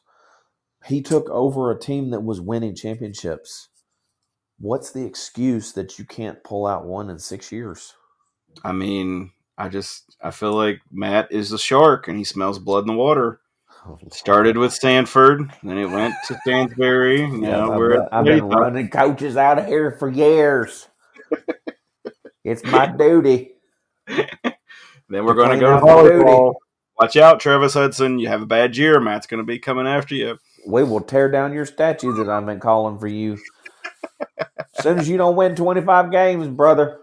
[0.86, 3.68] He took over a team that was winning championships.
[4.58, 7.94] What's the excuse that you can't pull out one in six years?
[8.64, 12.82] I mean, I just I feel like Matt is a shark and he smells blood
[12.82, 13.42] in the water.
[14.12, 17.22] Started with Stanford, then it went to Stansbury.
[17.22, 20.88] Yeah, I've, we're I've been running coaches out of here for years.
[22.44, 23.54] it's my duty.
[25.10, 26.54] Then we're going to go to volleyball.
[27.00, 28.20] Watch out, Travis Hudson.
[28.20, 29.00] You have a bad year.
[29.00, 30.38] Matt's going to be coming after you.
[30.68, 33.40] We will tear down your statue that I've been calling for you.
[34.38, 37.00] As soon as you don't win 25 games, brother.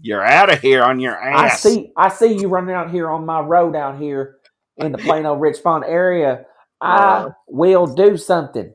[0.00, 1.52] You're out of here on your ass.
[1.52, 4.36] I see I see you running out here on my road out here
[4.76, 6.46] in the Plano Rich Richpond area.
[6.80, 7.30] I Uh.
[7.48, 8.72] will do something.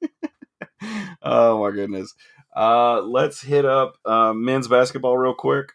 [1.22, 2.14] oh my goodness.
[2.54, 5.72] Uh, let's hit up uh, men's basketball real quick.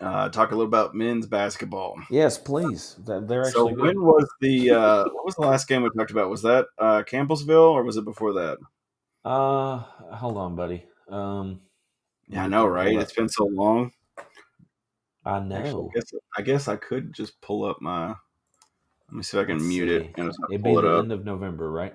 [0.00, 1.96] Uh, talk a little about men's basketball.
[2.08, 2.94] Yes, please.
[3.04, 3.82] They're So actually good.
[3.82, 6.30] when was the uh, what was the last game we talked about?
[6.30, 8.58] Was that uh, Campbellsville or was it before that?
[9.24, 9.78] Uh
[10.14, 10.84] hold on, buddy.
[11.08, 11.60] Um
[12.28, 12.94] Yeah, I know, right?
[12.98, 13.92] It's been so long.
[15.24, 15.90] I Actually, know.
[15.94, 18.08] I guess I guess I could just pull up my.
[18.08, 18.16] Let
[19.12, 19.94] me see if I can Let's mute see.
[20.06, 21.02] it and It'd be it the up.
[21.02, 21.94] end of November, right?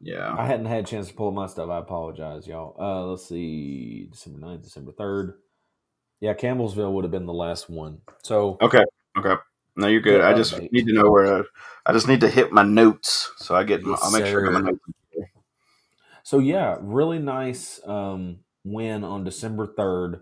[0.00, 1.70] Yeah, I hadn't had a chance to pull up my stuff.
[1.70, 2.76] I apologize, y'all.
[2.78, 5.34] Uh, let's see, December 9th, December 3rd.
[6.20, 8.00] Yeah, Campbellsville would have been the last one.
[8.22, 8.84] So, Okay.
[9.16, 9.34] Okay.
[9.76, 10.20] No, you're good.
[10.20, 10.72] I just update.
[10.72, 11.24] need to know where.
[11.24, 11.44] To,
[11.86, 13.82] I just need to hit my notes so I get.
[13.82, 14.80] my- Yes, I'll make sure I get my notes.
[16.22, 20.20] so yeah, really nice um, win on December 3rd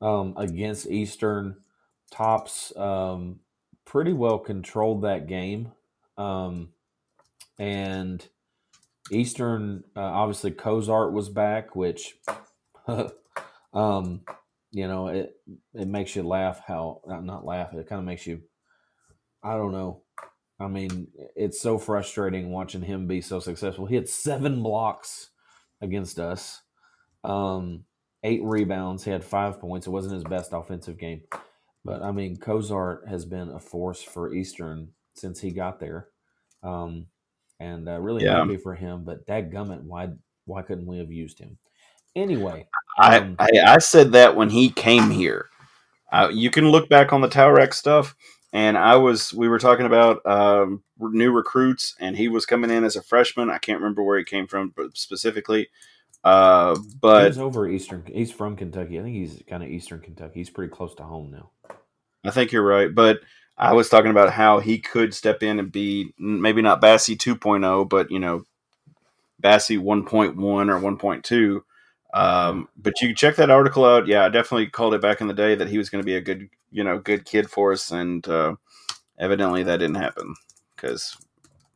[0.00, 1.56] um, against Eastern.
[2.10, 3.40] Tops um,
[3.84, 5.72] pretty well controlled that game.
[6.16, 6.70] Um,
[7.58, 8.26] and
[9.10, 12.16] Eastern, uh, obviously, Cozart was back, which
[13.72, 14.22] um,
[14.70, 15.36] you know, it
[15.74, 17.72] it makes you laugh how not, not laugh.
[17.74, 18.42] It kind of makes you,
[19.42, 20.02] I don't know.
[20.60, 23.86] I mean, it's so frustrating watching him be so successful.
[23.86, 25.30] He had seven blocks
[25.80, 26.62] against us,
[27.24, 27.84] um,
[28.22, 29.04] eight rebounds.
[29.04, 29.86] He had five points.
[29.86, 31.22] It wasn't his best offensive game,
[31.84, 36.08] but I mean, Cozart has been a force for Eastern since he got there,
[36.62, 37.06] um,
[37.60, 38.38] and uh, really Yeah.
[38.40, 39.04] happy for him.
[39.04, 40.10] But dadgummit, why
[40.44, 41.58] why couldn't we have used him?
[42.16, 42.66] Anyway,
[42.98, 45.50] I, um, I I said that when he came here.
[46.10, 48.16] Uh, you can look back on the Tower stuff,
[48.52, 52.82] and I was we were talking about um, new recruits, and he was coming in
[52.82, 53.50] as a freshman.
[53.50, 55.68] I can't remember where he came from, but specifically.
[56.28, 58.04] Uh, but he's over Eastern.
[58.06, 58.98] He's from Kentucky.
[58.98, 60.40] I think he's kind of Eastern Kentucky.
[60.40, 61.50] He's pretty close to home now.
[62.22, 62.94] I think you're right.
[62.94, 63.20] But
[63.56, 67.88] I was talking about how he could step in and be maybe not Bassey 2.0,
[67.88, 68.44] but you know,
[69.42, 71.62] Bassey 1.1 or 1.2.
[72.12, 74.06] Um, but you check that article out.
[74.06, 76.16] Yeah, I definitely called it back in the day that he was going to be
[76.16, 78.54] a good, you know, good kid for us, and uh,
[79.18, 80.34] evidently that didn't happen
[80.76, 81.16] because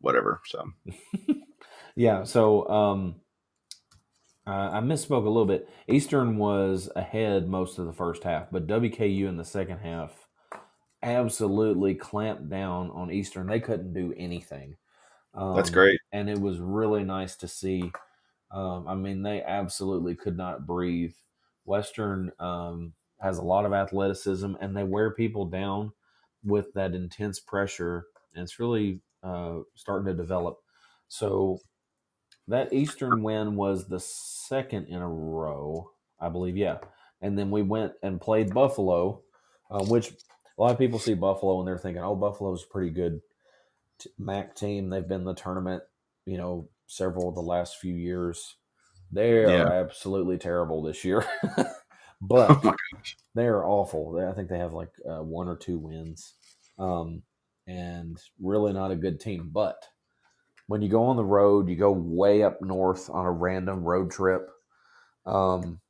[0.01, 0.43] whatever.
[0.45, 0.73] So
[1.97, 2.25] Yeah.
[2.25, 3.17] So um,
[4.47, 5.69] uh, I misspoke a little bit.
[5.89, 10.29] Eastern was ahead most of the first half, but WKU in the second half
[11.03, 13.47] absolutely clamped down on Eastern.
[13.47, 14.77] They couldn't do anything.
[15.35, 15.99] Um, that's great.
[16.13, 17.91] and it was really nice to see.
[18.51, 21.15] Um, I mean, they absolutely could not breathe.
[21.65, 25.93] Western um, has a lot of athleticism, and they wear people down
[26.45, 30.59] with that intense pressure, and it's really uh, starting to develop.
[31.09, 31.61] So
[32.49, 35.91] that Eastern win was the second in a row,
[36.21, 36.57] I believe.
[36.57, 36.79] Yeah,
[37.21, 39.23] and then we went and played Buffalo,
[39.71, 42.91] uh, which a lot of people see Buffalo and they're thinking, "Oh, Buffalo's a pretty
[42.91, 43.21] good
[43.99, 44.91] t- MAC team.
[44.91, 45.83] They've been in the tournament,
[46.27, 48.57] you know, several of the last few years.
[49.13, 49.73] They are Yeah.
[49.73, 51.25] absolutely terrible this year,
[52.49, 52.75] Oh but my
[53.35, 54.19] they are awful.
[54.29, 56.35] I think they have like uh, one or two wins,
[56.79, 57.23] um,
[57.67, 59.51] and really not a good team.
[59.53, 59.77] But
[60.73, 64.11] when you go on the road, you go way up north on a random road
[64.11, 64.49] trip,
[65.27, 65.81] um,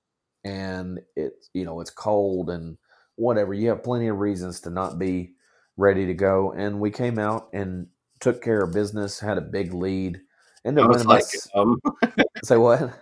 [0.42, 2.76] and it you know it's cold and
[3.14, 3.54] whatever.
[3.54, 5.34] You have plenty of reasons to not be
[5.76, 6.50] ready to go.
[6.50, 7.86] And we came out and
[8.18, 9.20] took care of business.
[9.20, 10.20] Had a big lead.
[10.64, 11.80] and up was like, um,
[12.42, 12.92] say what?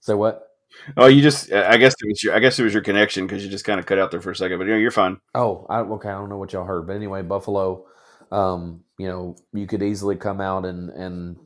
[0.00, 0.48] Say what?
[0.98, 3.42] oh, you just, I guess it was your, I guess it was your connection because
[3.42, 5.18] you just kind of cut out there for a second, but you know, you're fine.
[5.34, 6.10] Oh, I, okay.
[6.10, 7.86] I don't know what y'all heard, but anyway, Buffalo.
[8.32, 11.36] Um, you know, you could easily come out and and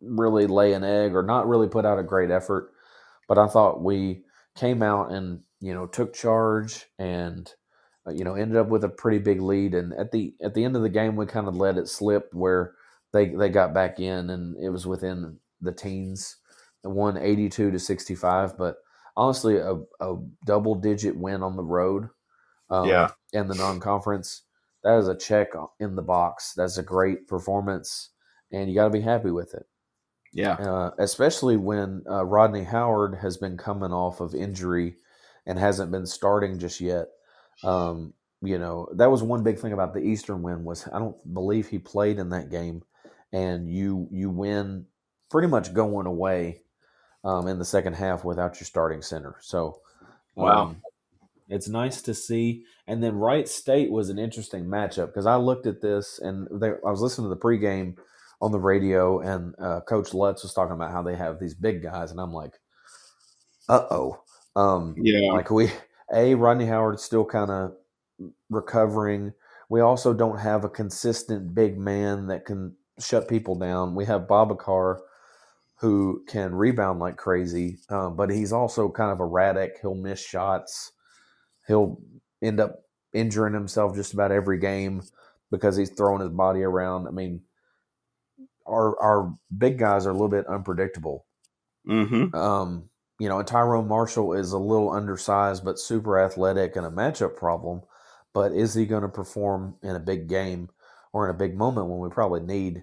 [0.00, 2.72] really lay an egg, or not really put out a great effort.
[3.28, 4.24] But I thought we
[4.56, 7.52] came out and you know took charge and
[8.06, 9.74] uh, you know ended up with a pretty big lead.
[9.74, 12.30] And at the at the end of the game, we kind of let it slip
[12.32, 12.74] where
[13.12, 16.36] they they got back in, and it was within the teens.
[16.82, 18.76] One eighty two to sixty five, but
[19.16, 20.16] honestly, a, a
[20.46, 22.08] double digit win on the road.
[22.70, 23.10] Um, Yeah.
[23.34, 24.42] and the non-conference.
[24.84, 25.48] That is a check
[25.80, 26.54] in the box.
[26.56, 28.10] That's a great performance,
[28.50, 29.66] and you got to be happy with it.
[30.32, 30.54] Yeah.
[30.54, 34.96] Uh, especially when uh, Rodney Howard has been coming off of injury
[35.46, 37.08] and hasn't been starting just yet.
[37.62, 41.16] Um, you know that was one big thing about the Eastern win was I don't
[41.32, 42.82] believe he played in that game,
[43.32, 44.86] and you you win
[45.30, 46.62] pretty much going away
[47.24, 49.36] um, in the second half without your starting center.
[49.40, 49.80] So
[50.34, 50.62] Wow.
[50.62, 50.82] um,
[51.52, 52.64] it's nice to see.
[52.86, 56.68] And then Wright State was an interesting matchup because I looked at this and they,
[56.70, 57.96] I was listening to the pregame
[58.40, 61.80] on the radio, and uh, Coach Lutz was talking about how they have these big
[61.82, 62.54] guys, and I'm like,
[63.68, 64.22] uh oh.
[64.56, 65.32] Um, Yeah.
[65.32, 65.70] like we,
[66.12, 67.74] a Rodney Howard's still kind of
[68.50, 69.32] recovering.
[69.68, 73.94] We also don't have a consistent big man that can shut people down.
[73.94, 74.98] We have Babacar
[75.76, 79.78] who can rebound like crazy, um, but he's also kind of erratic.
[79.80, 80.92] He'll miss shots.
[81.66, 82.00] He'll
[82.42, 82.82] end up
[83.12, 85.02] injuring himself just about every game
[85.50, 87.06] because he's throwing his body around.
[87.06, 87.42] I mean,
[88.66, 91.26] our our big guys are a little bit unpredictable.
[91.88, 92.34] Mm-hmm.
[92.34, 92.88] Um,
[93.18, 97.36] you know, and Tyrone Marshall is a little undersized but super athletic and a matchup
[97.36, 97.82] problem.
[98.34, 100.70] But is he going to perform in a big game
[101.12, 102.82] or in a big moment when we probably need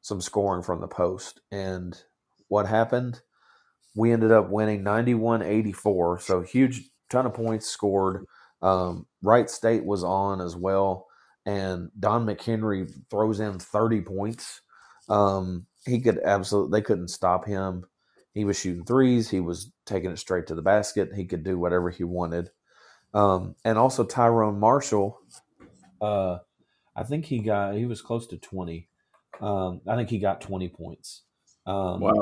[0.00, 1.40] some scoring from the post?
[1.50, 2.00] And
[2.48, 3.20] what happened?
[3.96, 6.20] We ended up winning 91 84.
[6.20, 8.26] So huge ton of points scored.
[8.62, 11.06] Um, Wright State was on as well.
[11.46, 14.62] And Don McHenry throws in 30 points.
[15.08, 17.84] Um, he could absolutely, they couldn't stop him.
[18.32, 19.28] He was shooting threes.
[19.30, 21.12] He was taking it straight to the basket.
[21.14, 22.50] He could do whatever he wanted.
[23.12, 25.20] Um, and also Tyrone Marshall,
[26.00, 26.38] uh,
[26.96, 28.88] I think he got he was close to twenty.
[29.40, 31.22] Um, I think he got twenty points.
[31.66, 32.12] Um, Wow.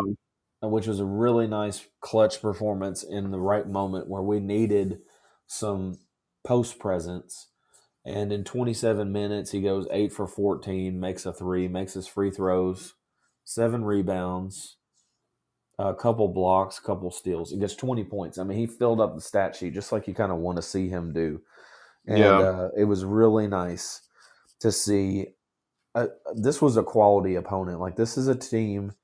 [0.70, 5.00] Which was a really nice clutch performance in the right moment where we needed
[5.46, 5.98] some
[6.44, 7.48] post presence.
[8.04, 12.30] And in 27 minutes, he goes eight for 14, makes a three, makes his free
[12.30, 12.94] throws,
[13.44, 14.76] seven rebounds,
[15.78, 17.50] a couple blocks, a couple steals.
[17.52, 18.38] He gets 20 points.
[18.38, 20.62] I mean, he filled up the stat sheet just like you kind of want to
[20.62, 21.42] see him do.
[22.06, 22.40] And Yeah.
[22.40, 24.02] uh, it was really nice
[24.60, 25.28] to see.
[25.94, 27.80] Uh, this was a quality opponent.
[27.80, 28.94] Like, this is a team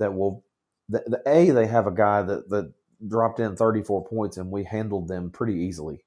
[0.00, 0.45] that will.
[0.88, 2.72] The, the A, they have a guy that, that
[3.06, 6.04] dropped in 34 points, and we handled them pretty easily.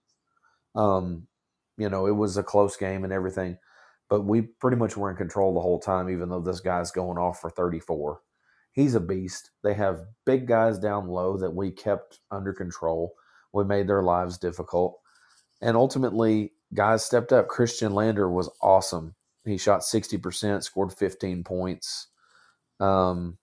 [0.75, 1.27] Um,
[1.77, 3.57] you know, it was a close game and everything,
[4.09, 7.17] but we pretty much were in control the whole time, even though this guy's going
[7.17, 8.19] off for 34.
[8.71, 9.51] He's a beast.
[9.63, 13.13] They have big guys down low that we kept under control.
[13.53, 14.99] We made their lives difficult.
[15.61, 17.47] And ultimately, guys stepped up.
[17.47, 19.15] Khristian Lander was awesome.
[19.45, 22.07] He shot 60%, scored 15 points,
[22.79, 23.37] um,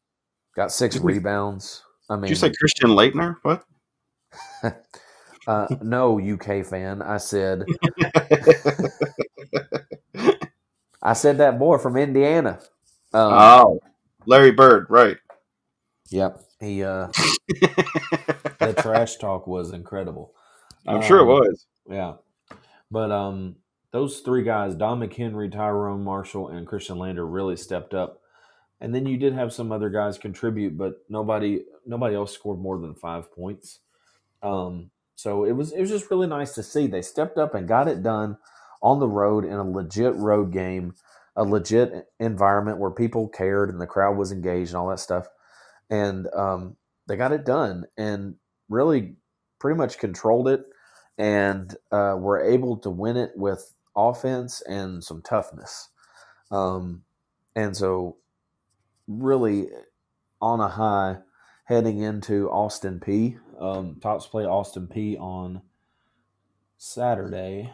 [0.56, 1.82] got six Did we- rebounds.
[2.08, 3.36] I mean, Did you say Christian Laettner?
[3.42, 3.64] What?
[5.48, 7.02] uh, no, UK fan.
[7.02, 7.64] I said,
[11.02, 12.58] I said that boy from Indiana.
[13.12, 13.80] Um, oh,
[14.26, 15.16] Larry Bird, right?
[16.10, 16.42] Yep.
[16.60, 17.08] He uh
[17.48, 20.32] the trash talk was incredible.
[20.86, 21.66] I'm sure it Um, was.
[21.88, 22.14] Yeah.
[22.90, 23.56] But um
[23.90, 28.20] those three guys, Don McHenry, Tyrone Marshall, and Khristian Lander really stepped up.
[28.80, 32.78] And then you did have some other guys contribute, but nobody nobody else scored more
[32.78, 33.80] than five points.
[34.42, 36.86] Um so it was it was just really nice to see.
[36.86, 38.38] They stepped up and got it done
[38.82, 40.94] on the road in a legit road game,
[41.34, 45.26] a legit environment where people cared and the crowd was engaged and all that stuff.
[45.88, 48.34] And um, they got it done and
[48.68, 49.16] really
[49.58, 50.64] pretty much controlled it
[51.18, 55.88] and uh, were able to win it with offense and some toughness.
[56.50, 57.02] Um,
[57.54, 58.18] and so,
[59.06, 59.68] really
[60.40, 61.18] on a high
[61.64, 63.38] heading into Austin Peay.
[63.60, 65.62] Um, Tops play Austin Peay on
[66.76, 67.72] Saturday.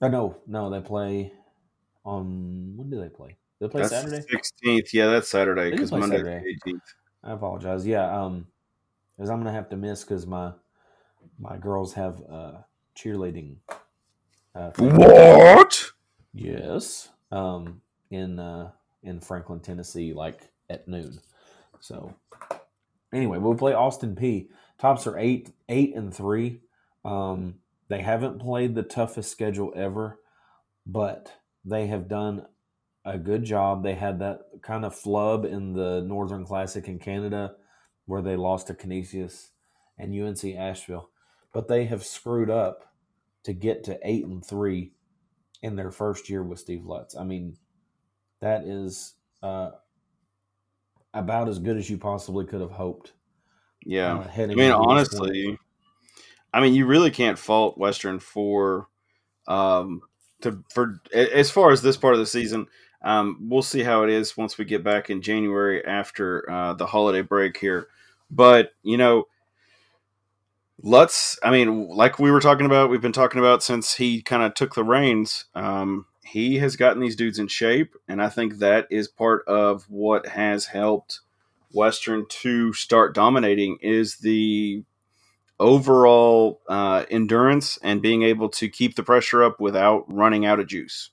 [0.00, 1.32] Oh, no, no, they play
[2.04, 3.36] on when do they play?
[3.60, 4.24] They play That's Saturday.
[4.28, 4.92] sixteenth.
[4.92, 6.82] Yeah, that's Saturday because Monday eighteenth.
[7.22, 7.86] I apologize.
[7.86, 8.48] Yeah, um,
[9.16, 10.52] because I'm gonna have to miss because my
[11.38, 12.58] my girls have uh
[12.96, 13.56] cheerleading.
[14.54, 14.72] Uh.
[14.76, 15.92] What?
[16.34, 17.10] Yes.
[17.30, 18.72] Um, in uh
[19.02, 21.20] in Franklin, Tennessee, like at noon.
[21.80, 22.14] So
[23.12, 24.48] anyway, we'll play Austin Peay.
[24.78, 26.60] Tops are eight eight and three.
[27.04, 27.56] Um,
[27.88, 30.18] they haven't played the toughest schedule ever,
[30.86, 31.32] but
[31.64, 32.46] they have done
[33.04, 33.82] a good job.
[33.82, 37.56] They had that kind of flub in the Northern Classic in Canada
[38.06, 39.50] where they lost to Canisius
[39.98, 41.10] and UNC Asheville,
[41.52, 42.92] but they have screwed up
[43.44, 44.92] to get to eight and three
[45.62, 47.16] in their first year with Steve Lutz.
[47.16, 47.56] I mean,
[48.42, 49.70] that is uh,
[51.14, 53.12] about as good as you possibly could have hoped.
[53.86, 54.18] Yeah.
[54.18, 55.56] uh, I mean, honestly,
[56.52, 58.88] I mean, you really can't fault Western for,
[59.46, 60.02] um,
[60.42, 62.66] to for as far as this part of the season.
[63.04, 66.86] Um, we'll see how it is once we get back in January after uh, the
[66.86, 67.88] holiday break here.
[68.30, 69.28] But you know,
[70.82, 71.38] let's.
[71.44, 74.54] I mean, like we were talking about, we've been talking about since he kind of
[74.54, 75.44] took the reins.
[75.54, 79.84] Um, he has gotten these dudes in shape, and I think that is part of
[79.90, 81.20] what has helped
[81.72, 84.82] Western to start dominating is the
[85.60, 90.68] overall uh, endurance and being able to keep the pressure up without running out of
[90.68, 91.10] juice.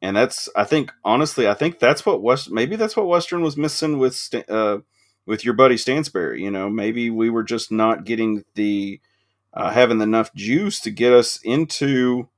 [0.00, 2.50] And that's, I think, honestly, I think that's what West.
[2.50, 4.78] Maybe that's what Western was missing with uh,
[5.26, 6.42] with your buddy Stansbury.
[6.42, 9.02] You know, maybe we were just not getting the
[9.52, 12.30] uh, having enough juice to get us into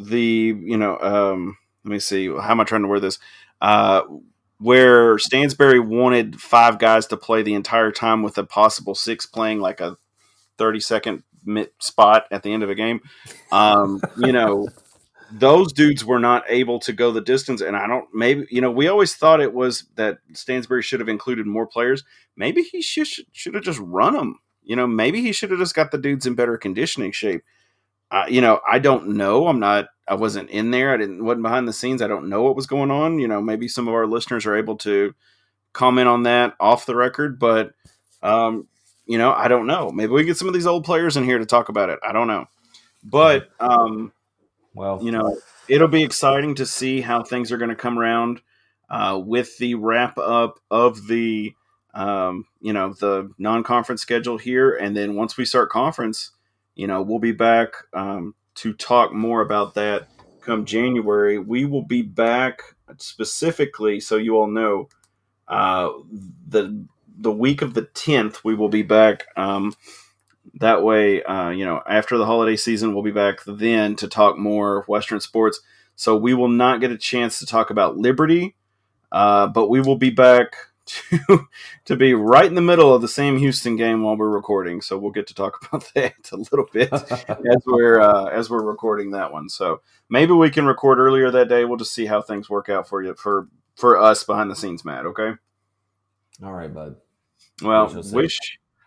[0.00, 0.98] the you know.
[0.98, 2.26] Um, let me see.
[2.26, 3.18] How am I trying to word this?
[3.60, 4.02] Uh,
[4.58, 9.60] where Stansbury wanted five guys to play the entire time with a possible six playing
[9.60, 9.96] like a
[10.58, 11.22] 30 second
[11.78, 13.00] spot at the end of a game.
[13.50, 14.68] Um, you know,
[15.32, 17.62] those dudes were not able to go the distance.
[17.62, 21.08] And I don't, maybe, you know, we always thought it was that Stansbury should have
[21.08, 22.04] included more players.
[22.36, 24.40] Maybe he should, should have just run them.
[24.62, 27.42] You know, maybe he should have just got the dudes in better conditioning shape.
[28.10, 29.46] Uh, you know, I don't know.
[29.46, 29.86] I'm not.
[30.08, 30.92] I wasn't in there.
[30.92, 31.24] I didn't.
[31.24, 32.02] wasn't behind the scenes.
[32.02, 33.18] I don't know what was going on.
[33.18, 35.14] You know, maybe some of our listeners are able to
[35.72, 37.38] comment on that off the record.
[37.38, 37.72] But,
[38.22, 38.66] um,
[39.06, 39.90] you know, I don't know.
[39.90, 42.00] Maybe we get some of these old players in here to talk about it.
[42.02, 42.46] I don't know.
[43.04, 44.12] But, um,
[44.74, 45.38] Well, you know,
[45.68, 48.40] it'll be exciting to see how things are going to come around
[48.88, 51.54] uh, with the wrap up of the,
[51.94, 54.74] um, you know, the non conference schedule here.
[54.74, 56.32] And then once we start conference,
[56.80, 60.08] you know, we'll be back um, to talk more about that
[60.40, 61.38] come January.
[61.38, 62.62] We will be back
[62.96, 64.88] specifically, so you all know,
[65.46, 65.90] uh,
[66.48, 66.86] the
[67.18, 69.26] the week of the 10th, we will be back.
[69.36, 69.74] Um,
[70.54, 74.38] that way, uh, you know, after the holiday season, we'll be back then to talk
[74.38, 75.60] more Western sports.
[75.96, 78.56] So we will not get a chance to talk about Liberty,
[79.12, 80.56] uh, but we will be back
[81.10, 81.48] to
[81.84, 84.80] to be right in the middle of the Sam Houston game while we're recording.
[84.80, 88.64] So we'll get to talk about that a little bit as we're uh, as we're
[88.64, 89.48] recording that one.
[89.48, 91.64] So maybe we can record earlier that day.
[91.64, 94.84] We'll just see how things work out for you for for us behind the scenes,
[94.84, 95.06] Matt.
[95.06, 95.32] Okay.
[96.42, 96.96] All right, bud.
[97.62, 98.38] Well, We wish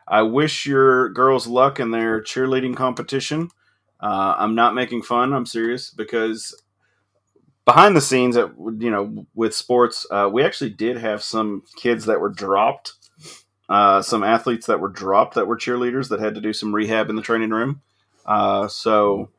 [0.07, 3.49] I wish your girls luck in their cheerleading competition.
[3.99, 5.33] Uh, I'm not making fun.
[5.33, 6.53] I'm serious because
[7.65, 12.05] behind the scenes, at, you know, with sports, uh, we actually did have some kids
[12.05, 12.93] that were dropped,
[13.69, 17.09] uh, some athletes that were dropped that were cheerleaders that had to do some rehab
[17.09, 17.81] in the training room.
[18.25, 19.29] Uh, so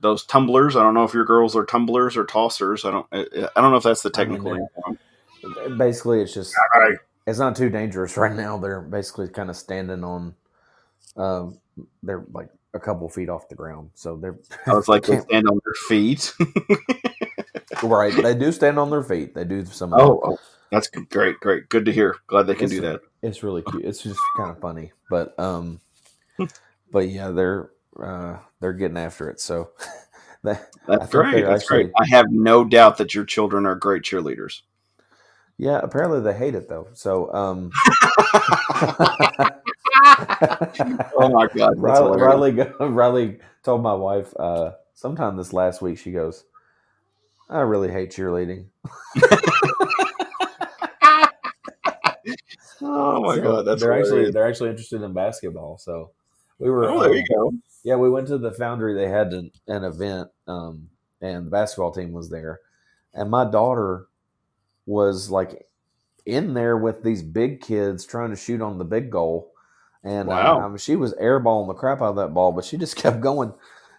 [0.00, 2.84] those tumblers, I don't know if your girls are tumblers or tossers.
[2.86, 3.06] I don't.
[3.12, 4.58] I I don't know if that's the I mean, technical they're-
[5.66, 5.78] name.
[5.78, 6.54] Basically, it's just
[7.26, 8.58] it's not too dangerous right now.
[8.58, 10.34] They're basically kind of standing on,
[11.16, 11.58] um,
[12.02, 15.28] they're like a couple feet off the ground, so they're I was like, they Can't-
[15.28, 16.32] stand on their feet.
[17.82, 18.14] right.
[18.22, 19.34] They do stand on their feet.
[19.34, 19.92] They do some.
[19.94, 20.38] Oh, oh,
[20.70, 21.08] that's good.
[21.10, 22.16] great, great, good to hear.
[22.26, 23.00] Glad they can It's- do that.
[23.22, 23.84] It's really cute.
[23.84, 25.80] It's just kind of funny, but um,
[26.92, 27.70] but yeah, they're
[28.02, 29.40] uh they're getting after it.
[29.40, 29.70] So
[30.42, 31.44] that That's great.
[31.44, 31.90] That's great.
[31.98, 34.62] I have no doubt that your children are great cheerleaders.
[35.58, 36.88] yeah, apparently they hate it though.
[36.94, 37.70] So um,
[41.16, 42.18] Oh my god, Riley.
[42.20, 45.98] Riley, Riley told my wife uh, sometime this last week.
[45.98, 46.44] She goes,
[47.50, 48.66] "I really hate cheerleading."
[52.82, 55.78] Oh my So god, that's they're actually they're actually interested in basketball.
[55.78, 56.10] So
[56.58, 56.84] we were.
[56.84, 57.52] Oh, there um, you go.
[57.84, 58.94] Yeah, we went to the Foundry.
[58.94, 60.88] They had an, an event, um,
[61.20, 62.60] and the basketball team was there.
[63.14, 64.06] And my daughter
[64.86, 65.66] was like
[66.26, 69.52] in there with these big kids trying to shoot on the big goal.
[70.02, 70.60] And Wow.
[70.60, 73.20] I mean, she was airballing the crap out of that ball, but she just kept
[73.20, 73.52] going.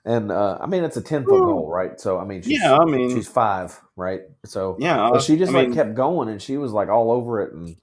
[0.03, 1.99] And uh, I mean, it's a ten foot goal, right?
[1.99, 4.21] So I mean, she's, Yeah, I mean, she's five, right?
[4.45, 7.11] So yeah, but she just I like mean, kept going, and she was like all
[7.11, 7.75] over it, and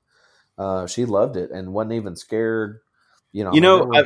[0.58, 2.80] uh, she loved it, and wasn't even scared.
[3.32, 4.02] You know, you I know, were- I,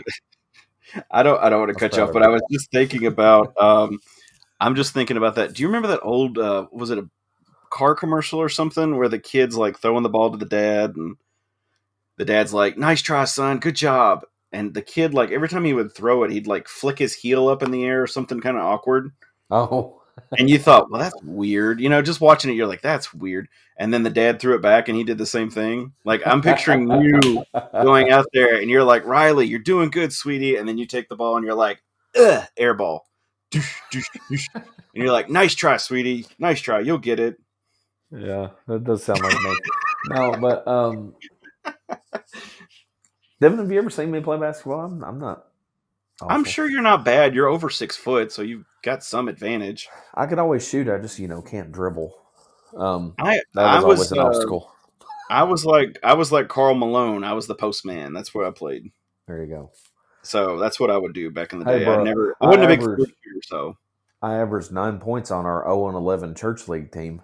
[1.11, 2.23] I don't, I don't want to cut you off, but.
[2.23, 3.55] I was just thinking about.
[3.59, 3.99] Um,
[4.61, 5.55] I'm just thinking about that.
[5.55, 6.39] Do you remember that old?
[6.39, 7.09] Uh, was it a
[7.71, 11.17] car commercial or something where the kids like throwing the ball to the dad and
[12.19, 13.59] the dad's like, "Nice try, son.
[13.59, 16.99] Good job." And the kid, like every time he would throw it, he'd like flick
[16.99, 19.13] his heel up in the air or something kind of awkward.
[19.51, 20.03] oh,
[20.39, 21.81] and you thought, well, that's weird.
[21.81, 23.49] You know, just watching it, you're like, that's weird.
[23.79, 25.93] And then the dad threw it back, and he did the same thing.
[26.05, 27.43] Like I'm picturing you
[27.73, 30.57] going out there, and you're like, Riley, you're doing good, sweetie.
[30.57, 31.83] And then you take the ball, and you're like,
[32.17, 33.07] ugh, air ball.
[33.51, 34.49] Doosh, doosh, doosh.
[34.55, 36.27] And you're like, nice try, sweetie.
[36.39, 36.81] Nice try.
[36.81, 37.37] You'll get it.
[38.11, 39.57] Yeah, that does sound like me.
[40.11, 41.15] no, but um,
[43.43, 44.81] Devin, have you ever seen me play basketball?
[44.81, 45.47] I'm, I'm not.
[46.23, 47.35] I'm sure you're not bad.
[47.35, 49.89] You're over six foot, so you've got some advantage.
[50.15, 50.89] I could always shoot.
[50.89, 52.15] I just you know can't dribble.
[52.77, 54.71] Um, I that I was always an uh, obstacle.
[55.29, 57.25] I was like I was like Karl Malone.
[57.25, 58.13] I was the postman.
[58.13, 58.93] That's where I played.
[59.27, 59.73] There you go.
[60.23, 61.85] So that's what I would do back in the Hey, day.
[61.85, 63.13] bro, I never, I I wasn't a big averaged-
[63.43, 63.77] so
[64.23, 67.23] I averaged nine points on our 0 and 11 church league team.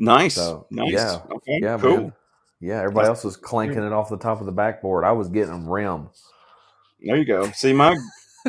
[0.00, 0.90] nice, So, nice.
[0.92, 1.20] yeah.
[1.30, 1.96] Okay, Yeah, cool.
[1.98, 2.12] man.
[2.60, 5.04] Yeah, everybody else was clanking it off the top of the backboard.
[5.04, 6.08] I was getting them rim.
[7.00, 7.50] There you go.
[7.52, 7.96] See, my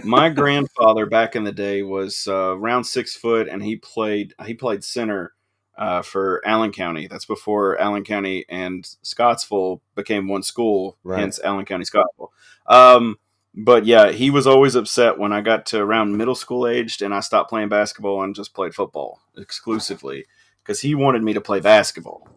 [0.03, 4.53] my grandfather back in the day was uh, around six foot, and he played he
[4.53, 5.33] played center
[5.77, 7.07] uh, for Allen County.
[7.07, 11.19] That's before Allen County and Scottsville became one school, Right.
[11.19, 12.31] hence Allen County Scottsville.
[12.67, 13.17] Um,
[13.53, 17.13] but yeah, he was always upset when I got to around middle school aged, and
[17.13, 20.25] I stopped playing basketball and just played football exclusively
[20.63, 22.27] because he wanted me to play basketball.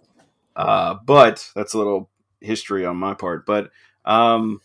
[0.59, 2.11] Uh, but that's a little
[2.41, 3.47] history on my part.
[3.47, 3.71] But
[4.05, 4.61] um,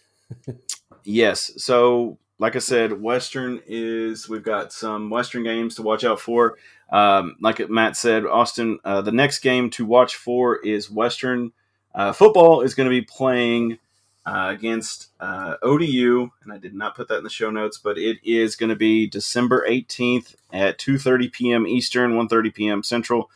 [1.04, 6.20] yes, so like I said, Western is we've got some Western games to watch out
[6.20, 6.58] for.
[6.90, 11.52] Um, like Matt said, Austin, uh, the next game to watch for is Western
[11.94, 13.78] uh, football is going to be playing
[14.26, 18.00] uh, against uh, ODU, and I did not put that in the show notes, but
[18.00, 21.68] it is going to be December eighteenth at two thirty p.m.
[21.68, 22.84] Eastern, 1.30 p.m.
[22.84, 23.30] Central.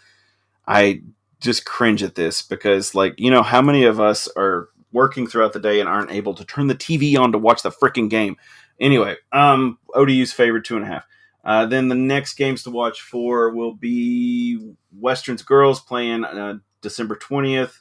[0.67, 1.01] I
[1.39, 5.53] just cringe at this because, like, you know, how many of us are working throughout
[5.53, 8.37] the day and aren't able to turn the TV on to watch the freaking game?
[8.79, 11.05] Anyway, um, ODU's favored two and a half.
[11.43, 17.15] Uh, then the next games to watch for will be Western's girls playing uh, December
[17.15, 17.79] 20th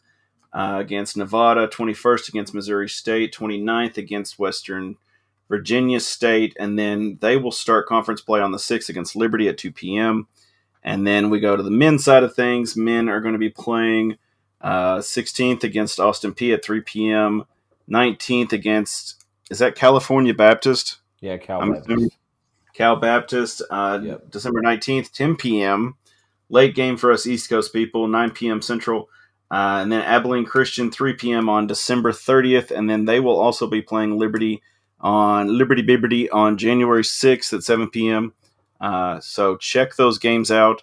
[0.52, 4.96] uh, against Nevada, 21st against Missouri State, 29th against Western
[5.48, 9.58] Virginia State, and then they will start conference play on the 6th against Liberty at
[9.58, 10.28] 2 p.m.
[10.86, 12.76] And then we go to the men's side of things.
[12.76, 14.16] Men are going to be playing
[14.62, 17.44] uh, 16th against Austin Peay at 3 p.m.
[17.90, 20.96] 19th against is that California Baptist?
[21.20, 21.60] Yeah, Cal.
[21.60, 22.16] I'm Baptist.
[22.74, 24.30] Cal Baptist, uh, Yep.
[24.30, 25.96] December 19th, 10 p.m.
[26.48, 28.60] Late game for us East Coast people, 9 p.m.
[28.60, 29.08] Central.
[29.50, 31.48] Uh, and then Abilene Christian, 3 p.m.
[31.48, 32.70] on December 30th.
[32.70, 34.62] And then they will also be playing Liberty
[35.00, 38.34] on Liberty Liberty on January 6th at 7 p.m.
[38.80, 40.82] Uh, so check those games out.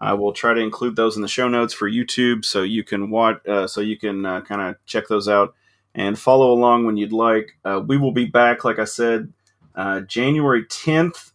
[0.00, 3.10] I will try to include those in the show notes for YouTube, so you can
[3.10, 5.54] watch, uh, so you can uh, kind of check those out
[5.94, 7.56] and follow along when you'd like.
[7.64, 9.32] Uh, we will be back, like I said,
[9.74, 11.32] uh, January 10th.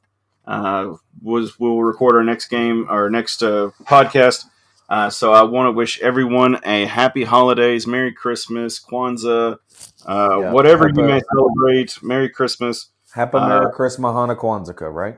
[0.48, 4.46] Uh, was we'll record our next game, our next uh, podcast.
[4.88, 9.58] Uh, so I want to wish everyone a happy holidays, Merry Christmas, Kwanzaa,
[10.06, 12.04] uh, Yeah, whatever you may celebrate.
[12.04, 12.90] Merry Christmas.
[13.12, 15.18] Happy Merry Christmas, Hana Kwanzaa, right?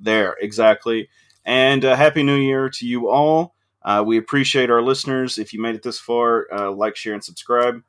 [0.00, 1.08] There, exactly.
[1.44, 3.54] And uh, Happy New Year to you all.
[3.82, 5.38] Uh, we appreciate our listeners.
[5.38, 7.82] If you made it this far, uh, like, share, and subscribe.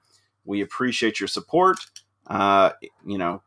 [0.45, 1.77] We appreciate your support.
[2.27, 2.71] Uh,
[3.05, 3.41] you know,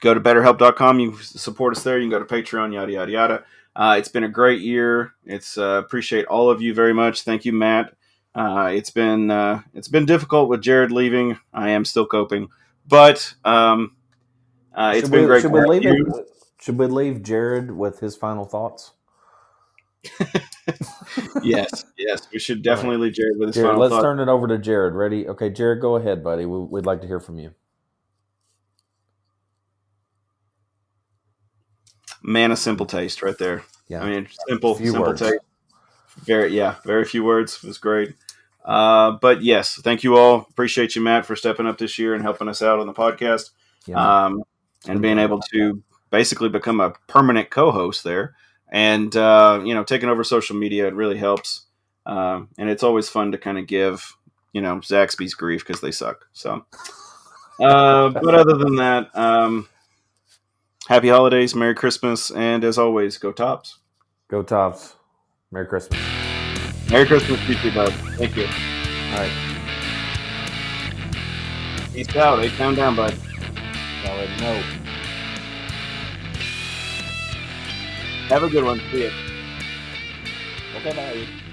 [0.00, 1.00] go to betterhelp.com.
[1.00, 1.98] You support us there.
[1.98, 3.44] You can go to Patreon, yada, yada, yada.
[3.76, 5.14] Uh, it's been a great year.
[5.24, 7.22] It's uh, appreciate all of you very much.
[7.22, 7.94] Thank you, Matt.
[8.34, 11.38] Uh, it's been uh, it's been difficult with Jared leaving.
[11.52, 12.48] I am still coping,
[12.86, 13.96] but um,
[14.74, 15.42] uh, it's been great.
[15.42, 16.30] Should we leave it?
[16.64, 18.92] Should we leave Jared with his final thoughts?
[21.42, 24.00] yes, yes, we should definitely leave Jared with his Jared, final let's thought.
[24.00, 24.94] turn it over to Jared.
[24.94, 25.28] Ready?
[25.28, 26.46] Okay, Jared, go ahead, buddy.
[26.46, 27.52] We, we'd like to hear from you.
[32.22, 33.62] Man a simple taste, right there.
[33.88, 34.02] Yeah.
[34.02, 35.20] I mean, simple, Few simple words.
[35.20, 35.40] taste.
[36.24, 37.56] Very, yeah, very few words.
[37.62, 38.14] It was great.
[38.64, 40.46] Uh, but yes, thank you all.
[40.48, 43.50] Appreciate you, Matt, for stepping up this year and helping us out on the podcast,
[43.86, 44.24] Yeah.
[44.24, 44.44] um,
[44.88, 48.34] and being able to basically become a permanent co-host there,
[48.70, 50.86] and uh, you know, taking over social media.
[50.86, 51.66] It really helps,
[52.06, 54.16] um, and it's always fun to kind of give
[54.52, 56.26] you know Zaxby's grief because they suck.
[56.32, 56.64] So,
[57.60, 59.68] uh, but other than that, um,
[60.88, 63.78] happy holidays, Merry Christmas, and as always, go Tops.
[64.28, 64.96] Go Tops.
[65.50, 66.00] Merry Christmas.
[66.90, 67.92] Merry Christmas, you too, bud.
[68.16, 68.46] Thank you.
[68.46, 69.32] All right.
[71.92, 72.40] Peace out.
[72.40, 73.16] Eight down, down, bud.
[74.40, 74.83] Know.
[78.28, 78.80] Have a good one.
[78.90, 79.10] See you.
[80.76, 81.43] Okay, bye.